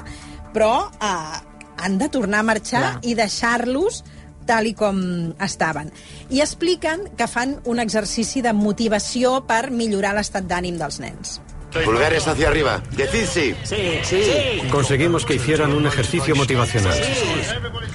[0.56, 1.40] però eh,
[1.84, 3.00] han de tornar a marxar Clar.
[3.04, 4.04] i deixar-los
[4.48, 4.98] tal i com
[5.44, 5.92] estaven.
[6.30, 11.40] I expliquen que fan un exercici de motivació per millorar l'estat d'ànim dels nens.
[11.86, 12.82] Pulgares hacia arriba.
[12.92, 13.56] Decid sí.
[13.64, 14.68] Sí, sí.
[14.70, 16.98] Conseguimos que hicieran un ejercicio motivacional.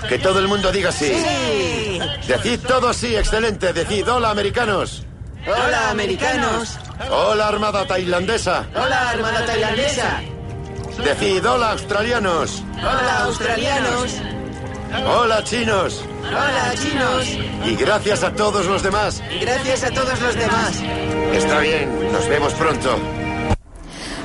[0.08, 1.12] Que todo el mundo diga sí.
[2.26, 3.72] Decid todo sí, excelente.
[3.72, 5.04] Decid hola, americanos.
[5.46, 6.78] Hola, americanos.
[7.10, 8.66] Hola, armada tailandesa.
[8.74, 10.20] Hola, armada tailandesa.
[11.04, 12.64] Decid hola, australianos.
[12.78, 14.16] Hola, australianos.
[15.06, 16.04] Hola, chinos.
[16.26, 17.26] Hola, chinos.
[17.66, 19.22] Y gracias a todos los demás.
[19.40, 20.82] Gracias a todos los demás.
[21.32, 22.98] Está bien, nos vemos pronto.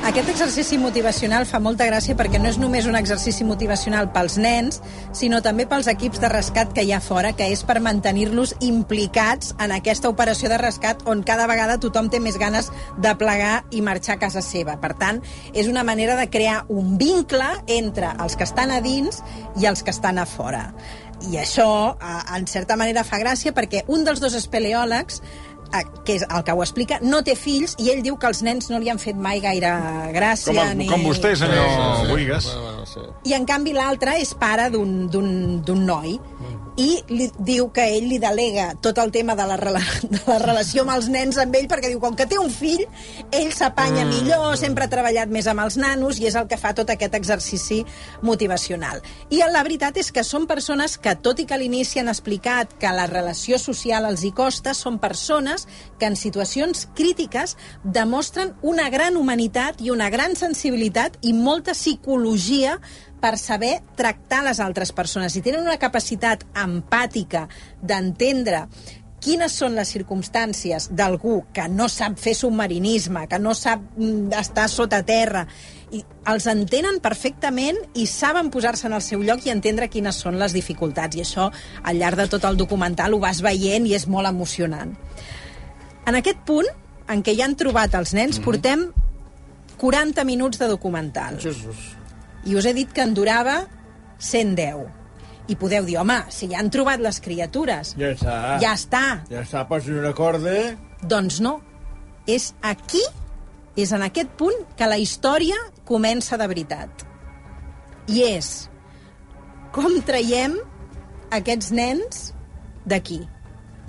[0.04, 4.82] Aquest exercici motivacional fa molta gràcia perquè no és només un exercici motivacional pels nens,
[5.16, 9.54] sinó també pels equips de rescat que hi ha fora, que és per mantenir-los implicats
[9.64, 12.68] en aquesta operació de rescat on cada vegada tothom té més ganes
[13.00, 14.76] de plegar i marxar a casa seva.
[14.84, 15.24] Per tant,
[15.56, 19.24] és una manera de crear un vincle entre els que estan a dins
[19.56, 20.68] i els que estan a fora.
[21.32, 25.22] I això, eh, en certa manera, fa gràcia perquè un dels dos espeleòlegs
[26.06, 28.70] que és el que ho explica, no té fills i ell diu que els nens
[28.70, 29.72] no li han fet mai gaire
[30.14, 30.52] gràcia.
[30.54, 30.88] Com, el, ni...
[30.92, 32.52] com vostè, senyor Buigas.
[33.26, 36.20] I en canvi l'altre és pare d'un- d'un d'un noi
[36.78, 40.40] i li diu que ell li delega tot el tema de la, rela de la
[40.40, 42.86] relació amb els nens amb ell perquè diu com que té un fill
[43.32, 44.10] ell s'apanya Mm.
[44.10, 47.14] millor, sempre ha treballat més amb els nanos i és el que fa tot aquest
[47.16, 47.84] exercici
[48.22, 49.02] motivacional.
[49.30, 52.74] I la veritat és que són persones que, tot i que a l'inici han explicat
[52.80, 55.68] que la relació social els hi costa, són persones
[56.00, 62.80] que en situacions crítiques demostren una gran humanitat i una gran sensibilitat i molta psicologia
[63.24, 67.46] per saber tractar les altres persones i tenen una capacitat empàtica
[67.80, 68.66] d'entendre
[69.24, 74.68] quines són les circumstàncies d'algú que no sap fer submarinisme, que no sap mm, estar
[74.68, 75.46] sota terra,
[75.96, 80.40] i els entenen perfectament i saben posar-se en el seu lloc i entendre quines són
[80.42, 81.16] les dificultats.
[81.16, 81.48] I això,
[81.84, 84.92] al llarg de tot el documental, ho vas veient i és molt emocionant.
[86.10, 86.68] En aquest punt,
[87.08, 88.90] en què ja han trobat els nens, portem
[89.80, 91.40] 40 minuts de documental.
[91.40, 91.94] Jesus.
[92.46, 93.64] I us he dit que en durava
[94.20, 94.86] 110.
[95.52, 98.36] I podeu dir, home, si ja han trobat les criatures, Ja està.
[98.64, 99.04] ja està.
[99.30, 100.78] Ja està, posin un acorde.
[101.04, 101.58] Doncs no.
[102.28, 103.02] És aquí,
[103.76, 107.04] és en aquest punt, que la història comença de veritat.
[108.08, 108.70] I és
[109.76, 110.56] com traiem
[111.32, 112.34] aquests nens
[112.86, 113.20] d'aquí.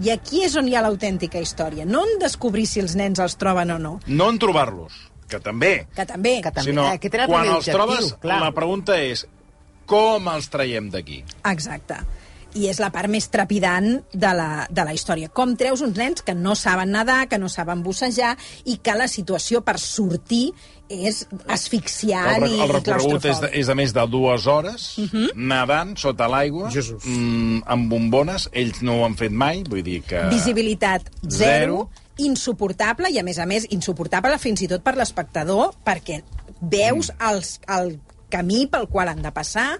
[0.02, 1.84] I aquí és on hi ha l'autèntica història.
[1.86, 4.92] No en descobrir si els nens els troben o no, No en trobar-los,
[5.28, 5.86] que també.
[5.94, 6.40] que també.
[6.42, 6.70] Que també.
[6.70, 8.40] Sinó, Aquest era el quan els trobes, clar.
[8.40, 9.26] la pregunta és
[9.86, 11.22] com els traiem d'aquí?
[11.50, 11.96] Exacte.
[12.54, 15.28] I és la part més trepidant de la, de la història.
[15.28, 19.08] Com treus uns nens que no saben nedar, que no saben bussejar, i que la
[19.08, 20.52] situació per sortir
[20.88, 24.84] és asfixiant El, re- i, el recorregut és de, és de més de dues hores,
[24.98, 25.30] Uh -huh.
[25.34, 28.48] nedant sota l'aigua, mm, amb bombones.
[28.52, 30.22] Ells no ho han fet mai, vull dir que...
[30.30, 31.90] Visibilitat zero, Zero.
[32.18, 36.22] Insuportable, i a més a més, insuportable fins i tot per l'espectador, perquè
[36.60, 37.30] veus Mm.
[37.30, 38.00] els, el
[38.30, 39.78] camí pel qual han de passar,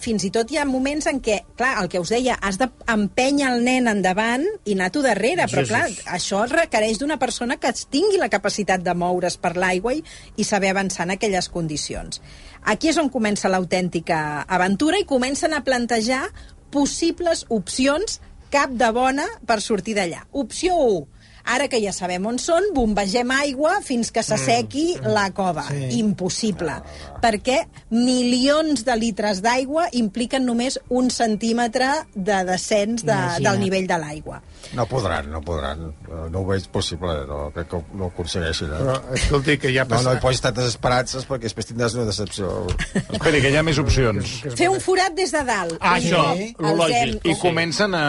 [0.00, 3.50] fins i tot hi ha moments en què, clar, el que us deia, has d'empènyer
[3.50, 5.84] el nen endavant i anar tu darrere, però clar,
[6.16, 10.02] això requereix d'una persona que tingui la capacitat de moure's per l'aigua i,
[10.36, 12.22] i saber avançar en aquelles condicions.
[12.64, 16.26] Aquí és on comença l'autèntica aventura i comencen a plantejar
[16.72, 20.24] possibles opcions cap de bona per sortir d'allà.
[20.32, 25.12] Opció 1, ara que ja sabem on són, bombegem aigua fins que s'assequi mm.
[25.14, 25.66] la cova.
[25.68, 26.00] Sí.
[26.00, 26.76] Impossible.
[27.22, 34.00] Perquè milions de litres d'aigua impliquen només un centímetre de descens de, del nivell de
[34.00, 34.40] l'aigua.
[34.74, 35.80] No podran, no podran.
[36.06, 38.68] Eh, No ho veig possible, no, crec que no ho aconsegueixin.
[38.70, 38.78] Eh?
[38.80, 42.04] Però, escolti, que ja No, passa- no hi posis tantes esperances perquè després tindràs una
[42.06, 42.66] decepció.
[43.10, 44.36] Esperi, que hi ha més opcions.
[44.54, 45.74] Fer un forat des de dalt.
[45.80, 46.22] Ah, això,
[46.58, 47.26] lo lògic.
[47.26, 48.04] I comencen a...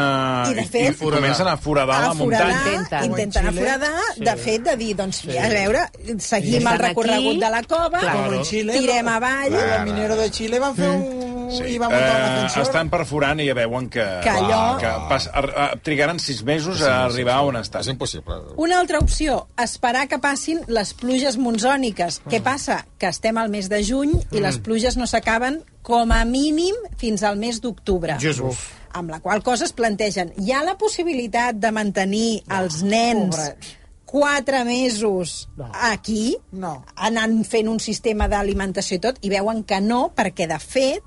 [0.52, 2.76] I, de fet, i comencen a foradar la a foradar, muntanya.
[2.78, 4.24] Intenten, intenten aforadar, Sí.
[4.26, 5.38] de fet, de dir, doncs, Sí.
[5.38, 5.88] a veure,
[6.20, 8.02] seguim el recorregut aquí, de la cova,
[8.44, 9.12] Xile, tirem no?
[9.18, 9.54] avall...
[9.54, 11.41] El minero de Xile van fer un...
[11.58, 11.64] Sí.
[11.74, 12.64] i van muntar un Eh, ascensor.
[12.64, 16.78] estan perforant i ja veuen que, Que allò- que pas, a, a, trigaran sis mesos
[16.78, 17.48] Sí, a sí, arribar sí.
[17.48, 17.82] on estan.
[17.82, 18.36] És impossible.
[18.58, 22.22] Una altra opció, esperar que passin les pluges monsòniques.
[22.30, 22.86] Què passa?
[22.98, 27.24] Que estem al mes de juny i les pluges no s'acaben com a mínim fins
[27.24, 28.18] al mes d'octubre.
[28.20, 28.58] Jesús.
[28.94, 33.78] Amb la qual cosa es plantegen, hi ha la possibilitat de mantenir els nens pobrets.
[34.06, 36.84] quatre mesos aquí, No.
[36.98, 41.02] anant fent un sistema d'alimentació i tot, i veuen que no, perquè, de fet,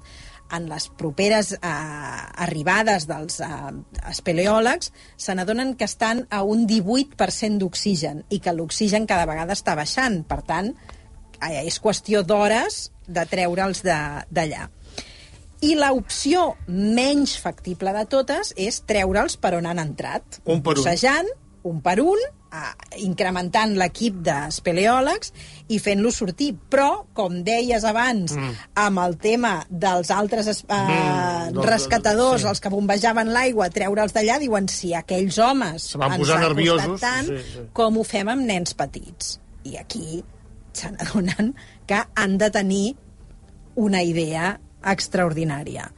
[0.56, 1.58] en les properes eh,
[2.46, 3.48] arribades dels eh,
[4.10, 9.76] espeleòlegs se n'adonen que estan a un 18% d'oxigen i que l'oxigen cada vegada està
[9.78, 10.22] baixant.
[10.28, 10.72] Per tant,
[11.40, 14.68] eh, és qüestió d'hores de treure'ls d'allà.
[15.64, 20.40] I l'opció menys factible de totes és treure'ls per on han entrat.
[20.44, 20.82] Un per un.
[20.82, 21.30] Bussejant,
[21.64, 22.20] un per un,
[23.02, 25.32] incrementant l'equip d'espeleòlegs
[25.68, 26.52] i fent-los sortir.
[26.70, 28.52] Però, com deies abans, mm.
[28.84, 32.48] amb el tema dels altres es- eh, Mm, rescatadors, sí.
[32.48, 36.42] els que bombejaven l'aigua, treure'ls d'allà, diuen si aquells homes Se van ens posar han
[36.48, 37.64] nerviosos, costat tant, sí, sí.
[37.72, 39.38] com ho fem amb nens petits.
[39.64, 40.24] I aquí
[40.72, 41.54] se n'adonen
[41.86, 42.96] que han de tenir
[43.76, 45.90] una idea extraordinària.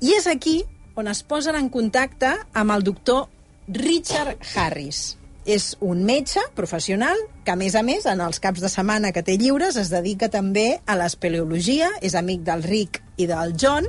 [0.00, 0.62] I és aquí
[0.96, 3.28] on es posen en contacte amb el doctor
[3.68, 5.16] Richard Harris.
[5.44, 9.22] És un metge professional que, a més a més, en els caps de setmana que
[9.22, 13.88] té lliures, es dedica també a l'espeleologia, és amic del Rick i del John,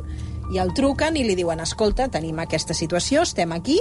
[0.54, 3.80] i el truquen i li diuen, escolta, tenim aquesta situació, estem aquí,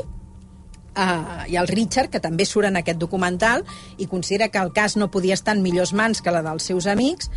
[0.94, 3.64] Uh, i el Richard, que també surt en aquest documental
[3.98, 6.86] i considera que el cas no podia estar en millors mans que la dels seus
[6.86, 7.32] amics,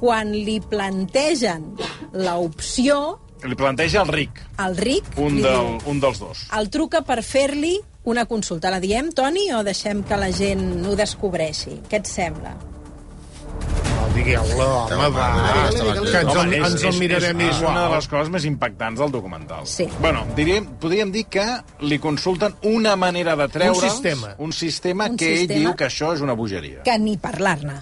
[0.00, 1.76] quan li plantegen
[2.10, 6.40] l'opció, Li planteja el Rick, el Rick un, del, diu, un dels dos.
[6.58, 7.76] el truca per fer-li
[8.08, 8.70] una consulta.
[8.72, 11.78] La diem, Toni, o deixem que la gent ho descobreixi?
[11.88, 12.54] Què et sembla?
[13.88, 15.26] No, digueu-la, home, va.
[15.68, 19.12] Que ens, el, ens el mirarem és, és una de les coses més impactants del
[19.14, 19.66] documental.
[19.68, 19.88] Sí.
[20.00, 21.44] Bueno, diríem, podríem dir que
[21.84, 24.34] li consulten una manera de treure Un sistema.
[24.38, 25.60] un sistema Un que ell sistema.
[25.60, 26.82] diu que això és una bogeria.
[26.86, 27.80] Que ni parlar-ne.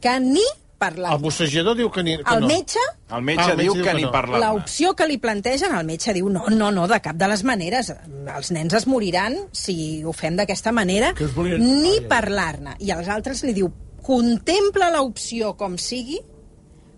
[0.00, 0.44] Que ni
[0.78, 2.48] parlar El bussejador diu que, ni, que El no.
[2.48, 2.80] metge
[3.14, 4.10] El metge Ah, el diu diu que ni no.
[4.12, 4.46] parlar-ne.
[4.46, 7.92] L'opció que li plantegen, el metge diu no, no, no, de cap de les maneres.
[8.36, 12.76] Els nens es moriran si ho fem d'aquesta manera, volien- ni parlar-ne.
[12.80, 13.70] I als altres li diu,
[14.04, 16.18] contempla l'opció com sigui,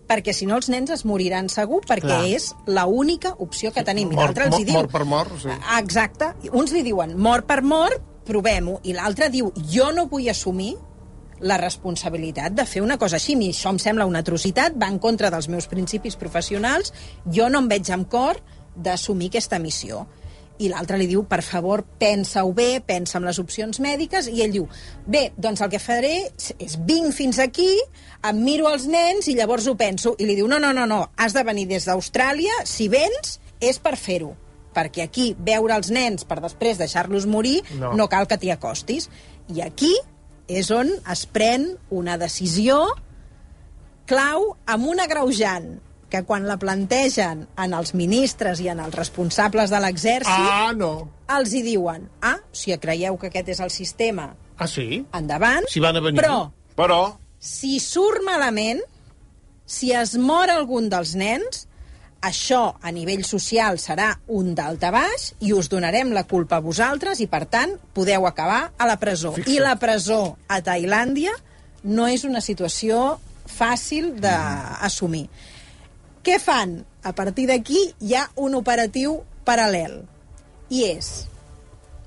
[0.07, 2.25] perquè si no els nens es moriran segur, perquè Clar.
[2.31, 4.11] és la única opció que tenim.
[4.11, 4.73] I l'altre els hi diu...
[4.79, 5.49] mort per mort, sí.
[5.77, 6.31] Exacte.
[6.51, 8.79] Uns li diuen mort per mort, provem-ho.
[8.87, 10.75] I l'altre diu, jo no vull assumir
[11.39, 13.35] la responsabilitat de fer una cosa així.
[13.35, 16.93] A mi això em sembla una atrocitat, va en contra dels meus principis professionals,
[17.25, 18.39] jo no em veig amb cor
[18.75, 20.05] d'assumir aquesta missió.
[20.57, 24.55] I l'altre li diu, per favor, pensa-ho bé, pensa en les opcions mèdiques, i ell
[24.55, 24.65] diu,
[25.05, 26.15] bé, doncs el que faré
[26.57, 27.69] és vinc fins aquí,
[28.25, 30.15] em miro els nens i llavors ho penso.
[30.17, 33.77] I li diu, no, no, no, no, has de venir des d'Austràlia, si vens, és
[33.77, 34.33] per fer-ho
[34.77, 37.87] perquè aquí veure els nens per després deixar-los morir No.
[37.89, 37.95] no.
[38.03, 39.09] no cal que t'hi acostis.
[39.49, 39.95] I aquí
[40.47, 42.85] és on es pren una decisió
[44.07, 45.77] clau amb un agreujant
[46.09, 51.09] que quan la plantegen en els ministres i en els responsables de l'exèrcit Ah, no.
[51.35, 55.03] els hi diuen ah, si creieu que aquest és el sistema Ah, sí?
[55.13, 56.21] endavant, Si van a venir.
[56.21, 58.79] però Però, si surt malament,
[59.65, 61.66] si es mor algun dels nens,
[62.21, 67.27] això a nivell social serà un daltabaix i us donarem la culpa a vosaltres i,
[67.27, 69.33] per tant, podeu acabar a la presó.
[69.35, 69.53] Fixa't.
[69.53, 71.33] I la presó a Tailàndia
[71.83, 75.27] no és una situació fàcil d'assumir.
[76.25, 76.81] Què fan?
[77.07, 80.01] A partir d'aquí hi ha un operatiu paral·lel.
[80.67, 81.27] I és,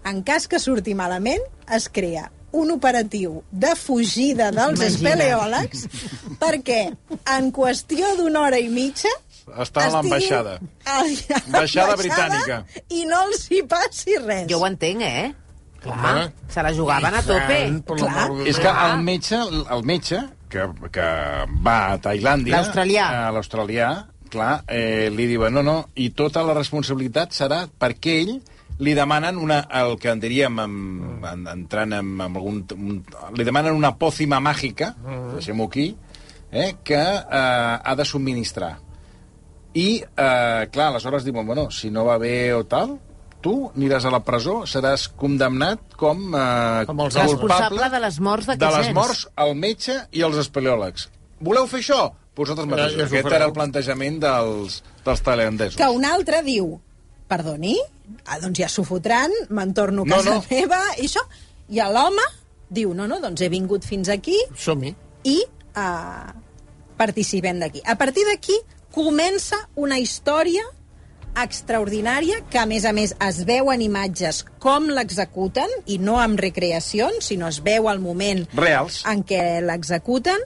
[0.04, 1.40] en cas que surti malament,
[1.72, 4.90] es crea un operatiu de fugida dels Imagina't.
[4.90, 5.84] espeleòlegs
[6.40, 6.80] perquè
[7.36, 9.12] en qüestió d'una hora i mitja
[9.64, 10.58] Està a l'ambaixada.
[10.86, 12.64] Ambaixada britànica.
[12.88, 14.46] i no els hi passi res.
[14.50, 15.30] Jo ho entenc, eh?
[15.80, 16.32] Clar, Home.
[16.52, 17.58] se la jugaven a tope.
[17.88, 18.28] Clar.
[18.44, 20.20] és que el metge, el metge
[20.50, 21.08] que, que
[21.64, 22.58] va a Tailàndia...
[22.58, 23.06] L'australià.
[23.26, 23.90] A l'australià,
[24.30, 28.34] clar, eh, li diuen, no, no, i tota la responsabilitat serà perquè ell
[28.80, 32.62] li demanen una, el que en diríem amb, en, entrant en, en algun...
[32.76, 33.00] Un,
[33.36, 34.94] li demanen una pòcima màgica,
[35.34, 35.90] deixem-ho aquí,
[36.50, 38.74] eh, que eh, ha de subministrar.
[39.74, 42.96] I, eh, clar, aleshores diuen, bueno, si no va bé o tal,
[43.40, 48.46] tu aniràs a la presó, seràs condemnat com eh, Com els Responsable de les morts
[48.46, 48.94] de d'aquests les nens.
[48.98, 51.08] morts, el metge i els espeleòlegs.
[51.40, 52.10] Voleu fer això?
[52.36, 52.98] Vosaltres Ja- mateixos.
[52.98, 55.76] ja s'ho Aquest era el plantejament dels, dels tailandesos.
[55.76, 56.80] Que un altre diu,
[57.28, 57.76] perdoni,
[58.26, 60.44] ah, doncs ja s'ho fotran, me'n torno a No, casa no.
[60.50, 61.20] meva, i això.
[61.68, 62.22] I a l'home
[62.68, 64.94] diu, no, no, doncs he vingut fins aquí Som-hi.
[65.24, 65.42] i
[65.76, 66.32] uh,
[66.96, 67.80] participem d'aquí.
[67.86, 68.56] A partir d'aquí
[68.94, 70.64] comença una història
[71.40, 77.30] extraordinària que, a més a més, es veuen imatges com l'executen, i no amb recreacions,
[77.30, 79.04] sinó es veu al moment Reals.
[79.06, 80.42] en què l'executen,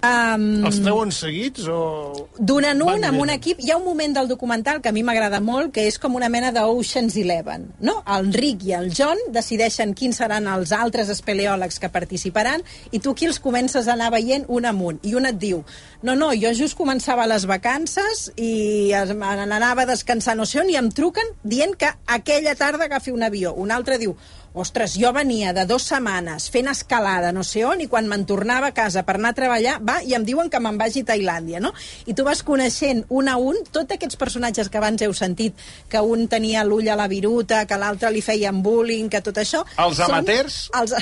[0.00, 2.28] Um, Els treuen seguits o...
[2.38, 3.58] D'un en un, amb un equip.
[3.60, 6.30] Hi ha un moment del documental que a mi m'agrada molt, que és com una
[6.32, 7.66] mena d'Ocean's Eleven.
[7.84, 7.98] No?
[8.16, 13.12] El Rick i el John decideixen quins seran els altres espeleòlegs que participaran i tu
[13.12, 15.02] aquí els comences a anar veient un amunt.
[15.04, 15.60] I un et diu,
[16.02, 20.80] no, no, jo just començava les vacances i anava a descansar no sé on i
[20.80, 23.52] em truquen dient que aquella tarda agafi un avió.
[23.52, 24.16] Un altre diu,
[24.52, 28.70] ostres, jo venia de dues setmanes fent escalada no sé on i quan me'n tornava
[28.70, 31.60] a casa per anar a treballar, va, i em diuen que me'n vagi a Tailàndia,
[31.62, 31.72] no?
[32.06, 35.54] I tu vas coneixent un a un tots aquests personatges que abans heu sentit,
[35.88, 39.64] que un tenia l'ull a la viruta, que l'altre li feien bullying, que tot això...
[39.78, 40.94] Els són amateurs Els...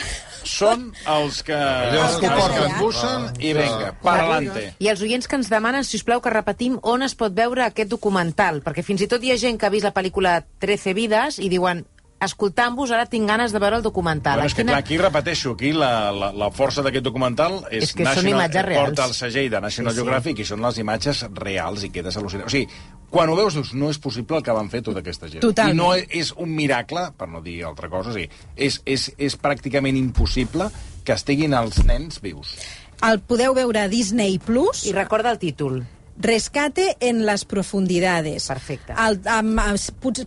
[0.48, 2.76] Són els que, Els que els que porten.
[2.78, 4.62] bussen i vinga, per adelante.
[4.78, 7.66] I els oients que ens demanen, si us plau, que repetim on es pot veure
[7.66, 10.94] aquest documental, perquè fins i tot hi ha gent que ha vist la pel·lícula 13
[10.96, 11.84] vides i diuen
[12.20, 14.38] escoltant-vos, ara tinc ganes de veure el documental.
[14.40, 17.84] Bueno, és que, Quina- clar, aquí repeteixo, aquí la, la, la força d'aquest documental és,
[17.88, 18.88] És que són imatges reals.
[18.88, 20.02] porta el segell de National Sí, sí.
[20.02, 22.46] Geographic i són les imatges reals i quedes al·lucinat.
[22.46, 22.68] O sigui,
[23.10, 25.40] quan ho veus dius, no és possible el que van fer tota aquesta gent.
[25.42, 25.74] Totalment.
[25.74, 29.38] I no és un miracle, per no dir altra cosa, o sigui, és, és, és
[29.40, 30.70] pràcticament impossible
[31.04, 32.56] que estiguin els nens vius.
[33.00, 34.40] El podeu veure a Disney+.
[34.42, 34.84] Plus.
[34.86, 35.84] I recorda el títol.
[36.20, 38.48] Rescate en las profundidades.
[38.48, 38.94] Perfecte.
[38.98, 39.60] El, amb,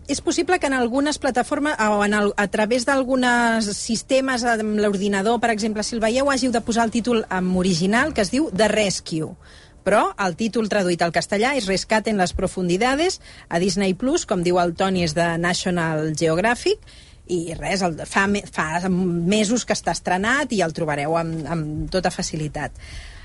[0.08, 5.42] és possible que en algunes plataformes o en el, a través d'alguns sistemes amb l'ordinador,
[5.44, 8.48] per exemple, si el veieu, hàgiu de posar el títol en original, que es diu
[8.56, 9.36] The Rescue.
[9.84, 13.20] Però el títol traduït al castellà és Rescate en las profundidades
[13.50, 16.86] a Disney+, Plus, com diu el Toni, és de National Geographic,
[17.32, 22.12] i res, el, fa, fa mesos que està estrenat i el trobareu amb, amb tota
[22.14, 22.76] facilitat.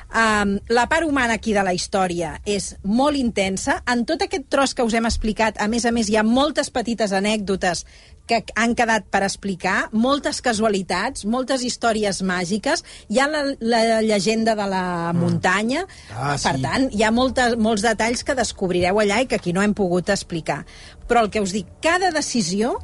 [0.07, 3.81] Um, la part humana aquí de la història és molt intensa.
[3.91, 6.71] En tot aquest tros que us hem explicat, a més a més, hi ha moltes
[6.71, 7.85] petites anècdotes
[8.27, 12.83] que han quedat per explicar, moltes casualitats, moltes històries màgiques.
[13.11, 15.87] Hi ha la, la llegenda de la muntanya.
[16.11, 16.65] Ah, per sí.
[16.65, 20.11] tant, hi ha moltes, molts detalls que descobrireu allà i que aquí no hem pogut
[20.15, 20.65] explicar.
[21.07, 22.77] Però el que us dic, cada decisió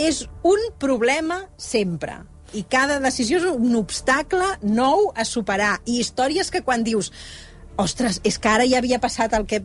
[0.00, 2.20] és un problema sempre.
[2.56, 5.78] I cada decisió és un obstacle nou a superar.
[5.86, 7.12] I històries que quan dius
[7.80, 9.62] ostres, és que ara ja havia passat el que...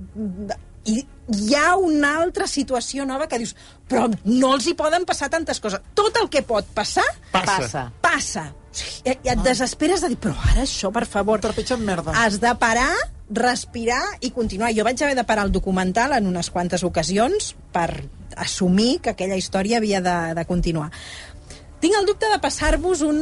[0.86, 1.02] I
[1.34, 3.56] hi ha una altra situació nova que dius
[3.90, 5.82] però no els hi poden passar tantes coses.
[5.98, 7.58] Tot el que pot passar, Passa.
[7.58, 7.84] Passa.
[8.02, 8.46] passa.
[8.54, 11.42] O sigui, I i et desesperes de dir, però ara això, per favor...
[11.42, 12.14] Trepitjant merda.
[12.22, 12.92] Has de parar,
[13.30, 14.74] respirar i continuar.
[14.76, 17.90] Jo vaig haver de parar el documental en unes quantes ocasions per
[18.36, 20.90] assumir que aquella història havia de, de continuar.
[21.80, 23.18] Tinc el dubte de passar-vos un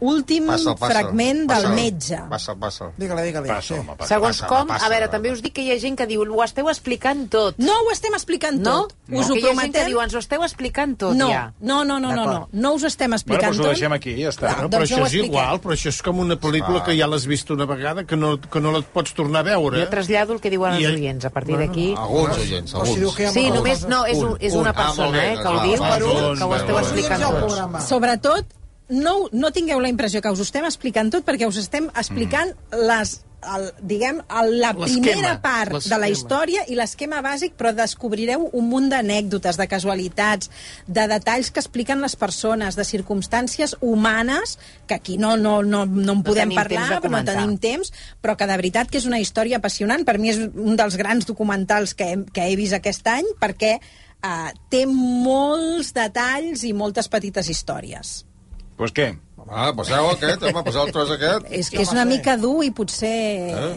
[0.00, 0.90] últim Passa'l, passa'l.
[0.92, 1.74] fragment del Passa'l.
[1.74, 2.18] metge.
[2.30, 2.90] Passa'l, passa'l.
[2.98, 3.48] Digue-li, digue-li.
[3.48, 4.08] Passa, home, passa.
[4.14, 5.12] Segons passa, com, passa, a veure, passa.
[5.16, 7.54] també us dic que hi ha gent que diu ho esteu explicant tot.
[7.58, 8.82] No ho estem explicant No?
[8.88, 8.94] tot.
[9.12, 9.86] Us ho que hi ha gent que prometem.
[9.88, 11.52] diu ens ho esteu explicant tot no, ja.
[11.60, 12.48] no, no, no, no, no.
[12.52, 13.72] No us ho estem Bueno, explicant doncs ho tot.
[13.72, 14.48] deixem aquí, ja està.
[14.50, 16.96] Ah, No, doncs però això ho és igual, però això és com una pel·lícula que
[16.98, 19.80] ja l'has vist una vegada, que no, que no la pots tornar a veure.
[19.84, 21.24] Jo trasllado el que diuen els oients.
[21.24, 21.94] A partir Bueno, d'aquí...
[21.96, 23.32] Alguns oients, alguns.
[23.32, 24.76] Sí, només, no, és, és Un, una un.
[24.76, 26.82] Ah, persona, eh, que ho clar, diu, per un, que ho per esteu un.
[26.82, 27.80] explicant programa.
[27.88, 28.56] Sobretot,
[28.88, 32.52] no, no tingueu la impressió que us ho estem explicant tot, perquè us estem explicant
[32.74, 38.46] les el, diguem, el, la primera part de la història i l'esquema bàsic, però descobrireu
[38.56, 40.50] un munt d'anècdotes, de casualitats,
[40.86, 44.56] de detalls que expliquen les persones, de circumstàncies humanes,
[44.88, 47.92] que aquí no, no, no, no en podem temps de parlar, però no tenim temps,
[48.22, 50.06] però que de veritat que és una història apassionant.
[50.08, 53.76] Per mi és un dels grans documentals que he, que he vist aquest any, perquè
[54.24, 58.16] uh, té molts detalls i moltes petites històries.
[58.24, 59.12] Doncs pues què?
[59.44, 61.50] Ah, passeu aquest, home, passeu el tros aquest.
[61.52, 63.18] És que és una mica dur i potser...
[63.52, 63.74] Eh?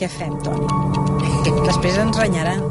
[0.00, 0.66] Què fem, Toni?
[1.68, 2.64] Després ens renyaran.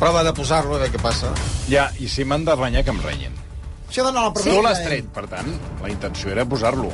[0.00, 1.30] Prova de posar-lo, a veure què passa.
[1.70, 3.36] Ja, i si m'han de renyar, que em renyen.
[3.88, 5.52] Això d'anar a la Tu l'has tret, per tant,
[5.84, 6.90] la intenció era posar-lo.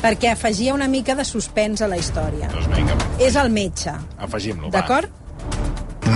[0.00, 2.50] Perquè afegia una mica de suspens a la història.
[2.50, 4.80] Doncs vinga, És el metge, afegim-lo, va.
[4.80, 5.19] d'acord?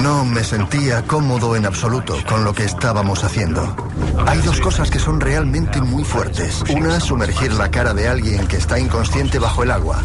[0.02, 3.76] No me sentía cómodo en absoluto con lo que estábamos haciendo.
[4.26, 6.62] Hay dos cosas que son realmente muy fuertes.
[6.70, 10.02] Una, sumergir la cara de alguien que está inconsciente bajo el agua.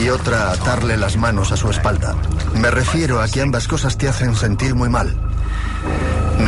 [0.00, 2.14] Y otra, atarle las manos a su espalda.
[2.54, 5.14] Me refiero a que ambas cosas te hacen sentir muy mal.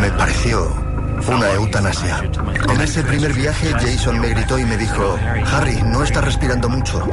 [0.01, 0.90] Me pareció
[1.29, 2.31] una eutanasia.
[2.69, 5.19] En ese primer viaje, Jason me gritó y me dijo,
[5.53, 7.07] Harry, no estás respirando mucho.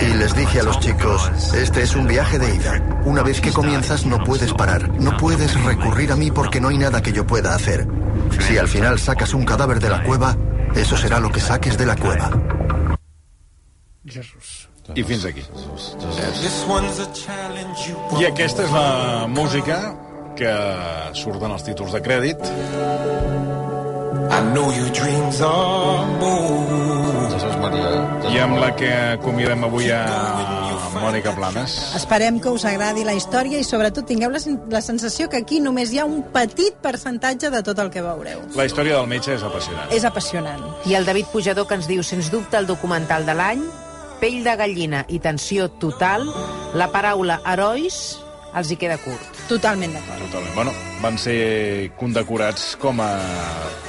[0.00, 3.00] Y les dije a los chicos, este es un viaje de ida.
[3.04, 4.88] Una vez que comienzas no puedes parar.
[5.00, 7.86] No puedes recurrir a mí porque no hay nada que yo pueda hacer.
[8.40, 10.36] Si al final sacas un cadáver de la cueva,
[10.74, 12.30] eso será lo que saques de la cueva.
[14.06, 14.68] Jesús.
[14.94, 15.40] I fins aquí.
[18.20, 19.78] I aquesta és la música
[20.38, 20.54] que
[21.18, 22.42] surt en els títols de crèdit
[24.34, 25.94] I know your dreams are.
[27.34, 27.90] Jesús Maria.
[28.32, 30.00] I amb la que acomiadem avui a
[30.98, 31.74] Mònica Planes.
[31.98, 34.40] Esperem que us agradi la història i sobretot tingueu la,
[34.72, 38.42] la sensació que aquí només hi ha un petit percentatge de tot el que veureu.
[38.56, 39.92] La història del metge és apassionant.
[39.94, 40.66] És apassionant.
[40.88, 43.64] I el David Pujador que ens diu, sens dubte, el documental de l'any,
[44.22, 46.26] pell de gallina i tensió total,
[46.74, 48.23] la paraula herois
[48.54, 49.42] els hi queda curt.
[49.48, 50.24] Totalment d'acord.
[50.28, 50.54] Totalment.
[50.54, 53.10] Bueno, van ser condecorats com a...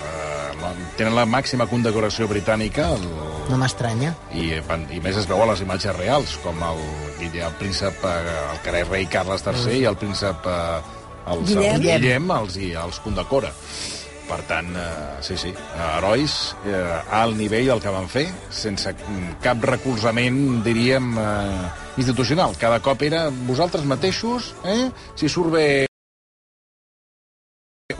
[0.09, 3.03] eh, tenen la màxima condecoració britànica el,
[3.51, 4.13] No m'estranya.
[4.33, 6.79] i, van, i més es veu a les imatges reals, com el,
[7.19, 10.79] Guille- el príncep, eh, el que era rei Carles III i el príncep eh,
[11.33, 11.75] els, Guillem.
[11.75, 13.51] el Guillem els, i els condecora.
[14.25, 16.79] Per tant, eh, sí, sí, herois eh,
[17.13, 21.67] al nivell del que van fer, sense mm, cap recolzament, diríem, eh,
[21.97, 22.55] institucional.
[22.59, 24.89] Cada cop era vosaltres mateixos, eh?
[25.15, 25.67] si surt bé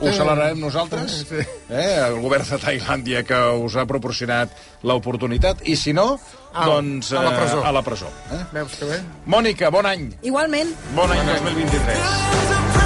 [0.00, 1.24] ho celebrarem nosaltres,
[1.70, 1.98] eh?
[2.08, 4.52] el govern de Tailàndia que us ha proporcionat
[4.86, 6.08] l'oportunitat, i si no,
[6.56, 7.62] doncs a la eh, presó.
[7.62, 8.42] a la presó eh?
[8.54, 9.00] Veus que bé?
[9.26, 10.10] Mònica, bon any.
[10.26, 10.74] Igualment.
[10.98, 12.85] Bon any 2023.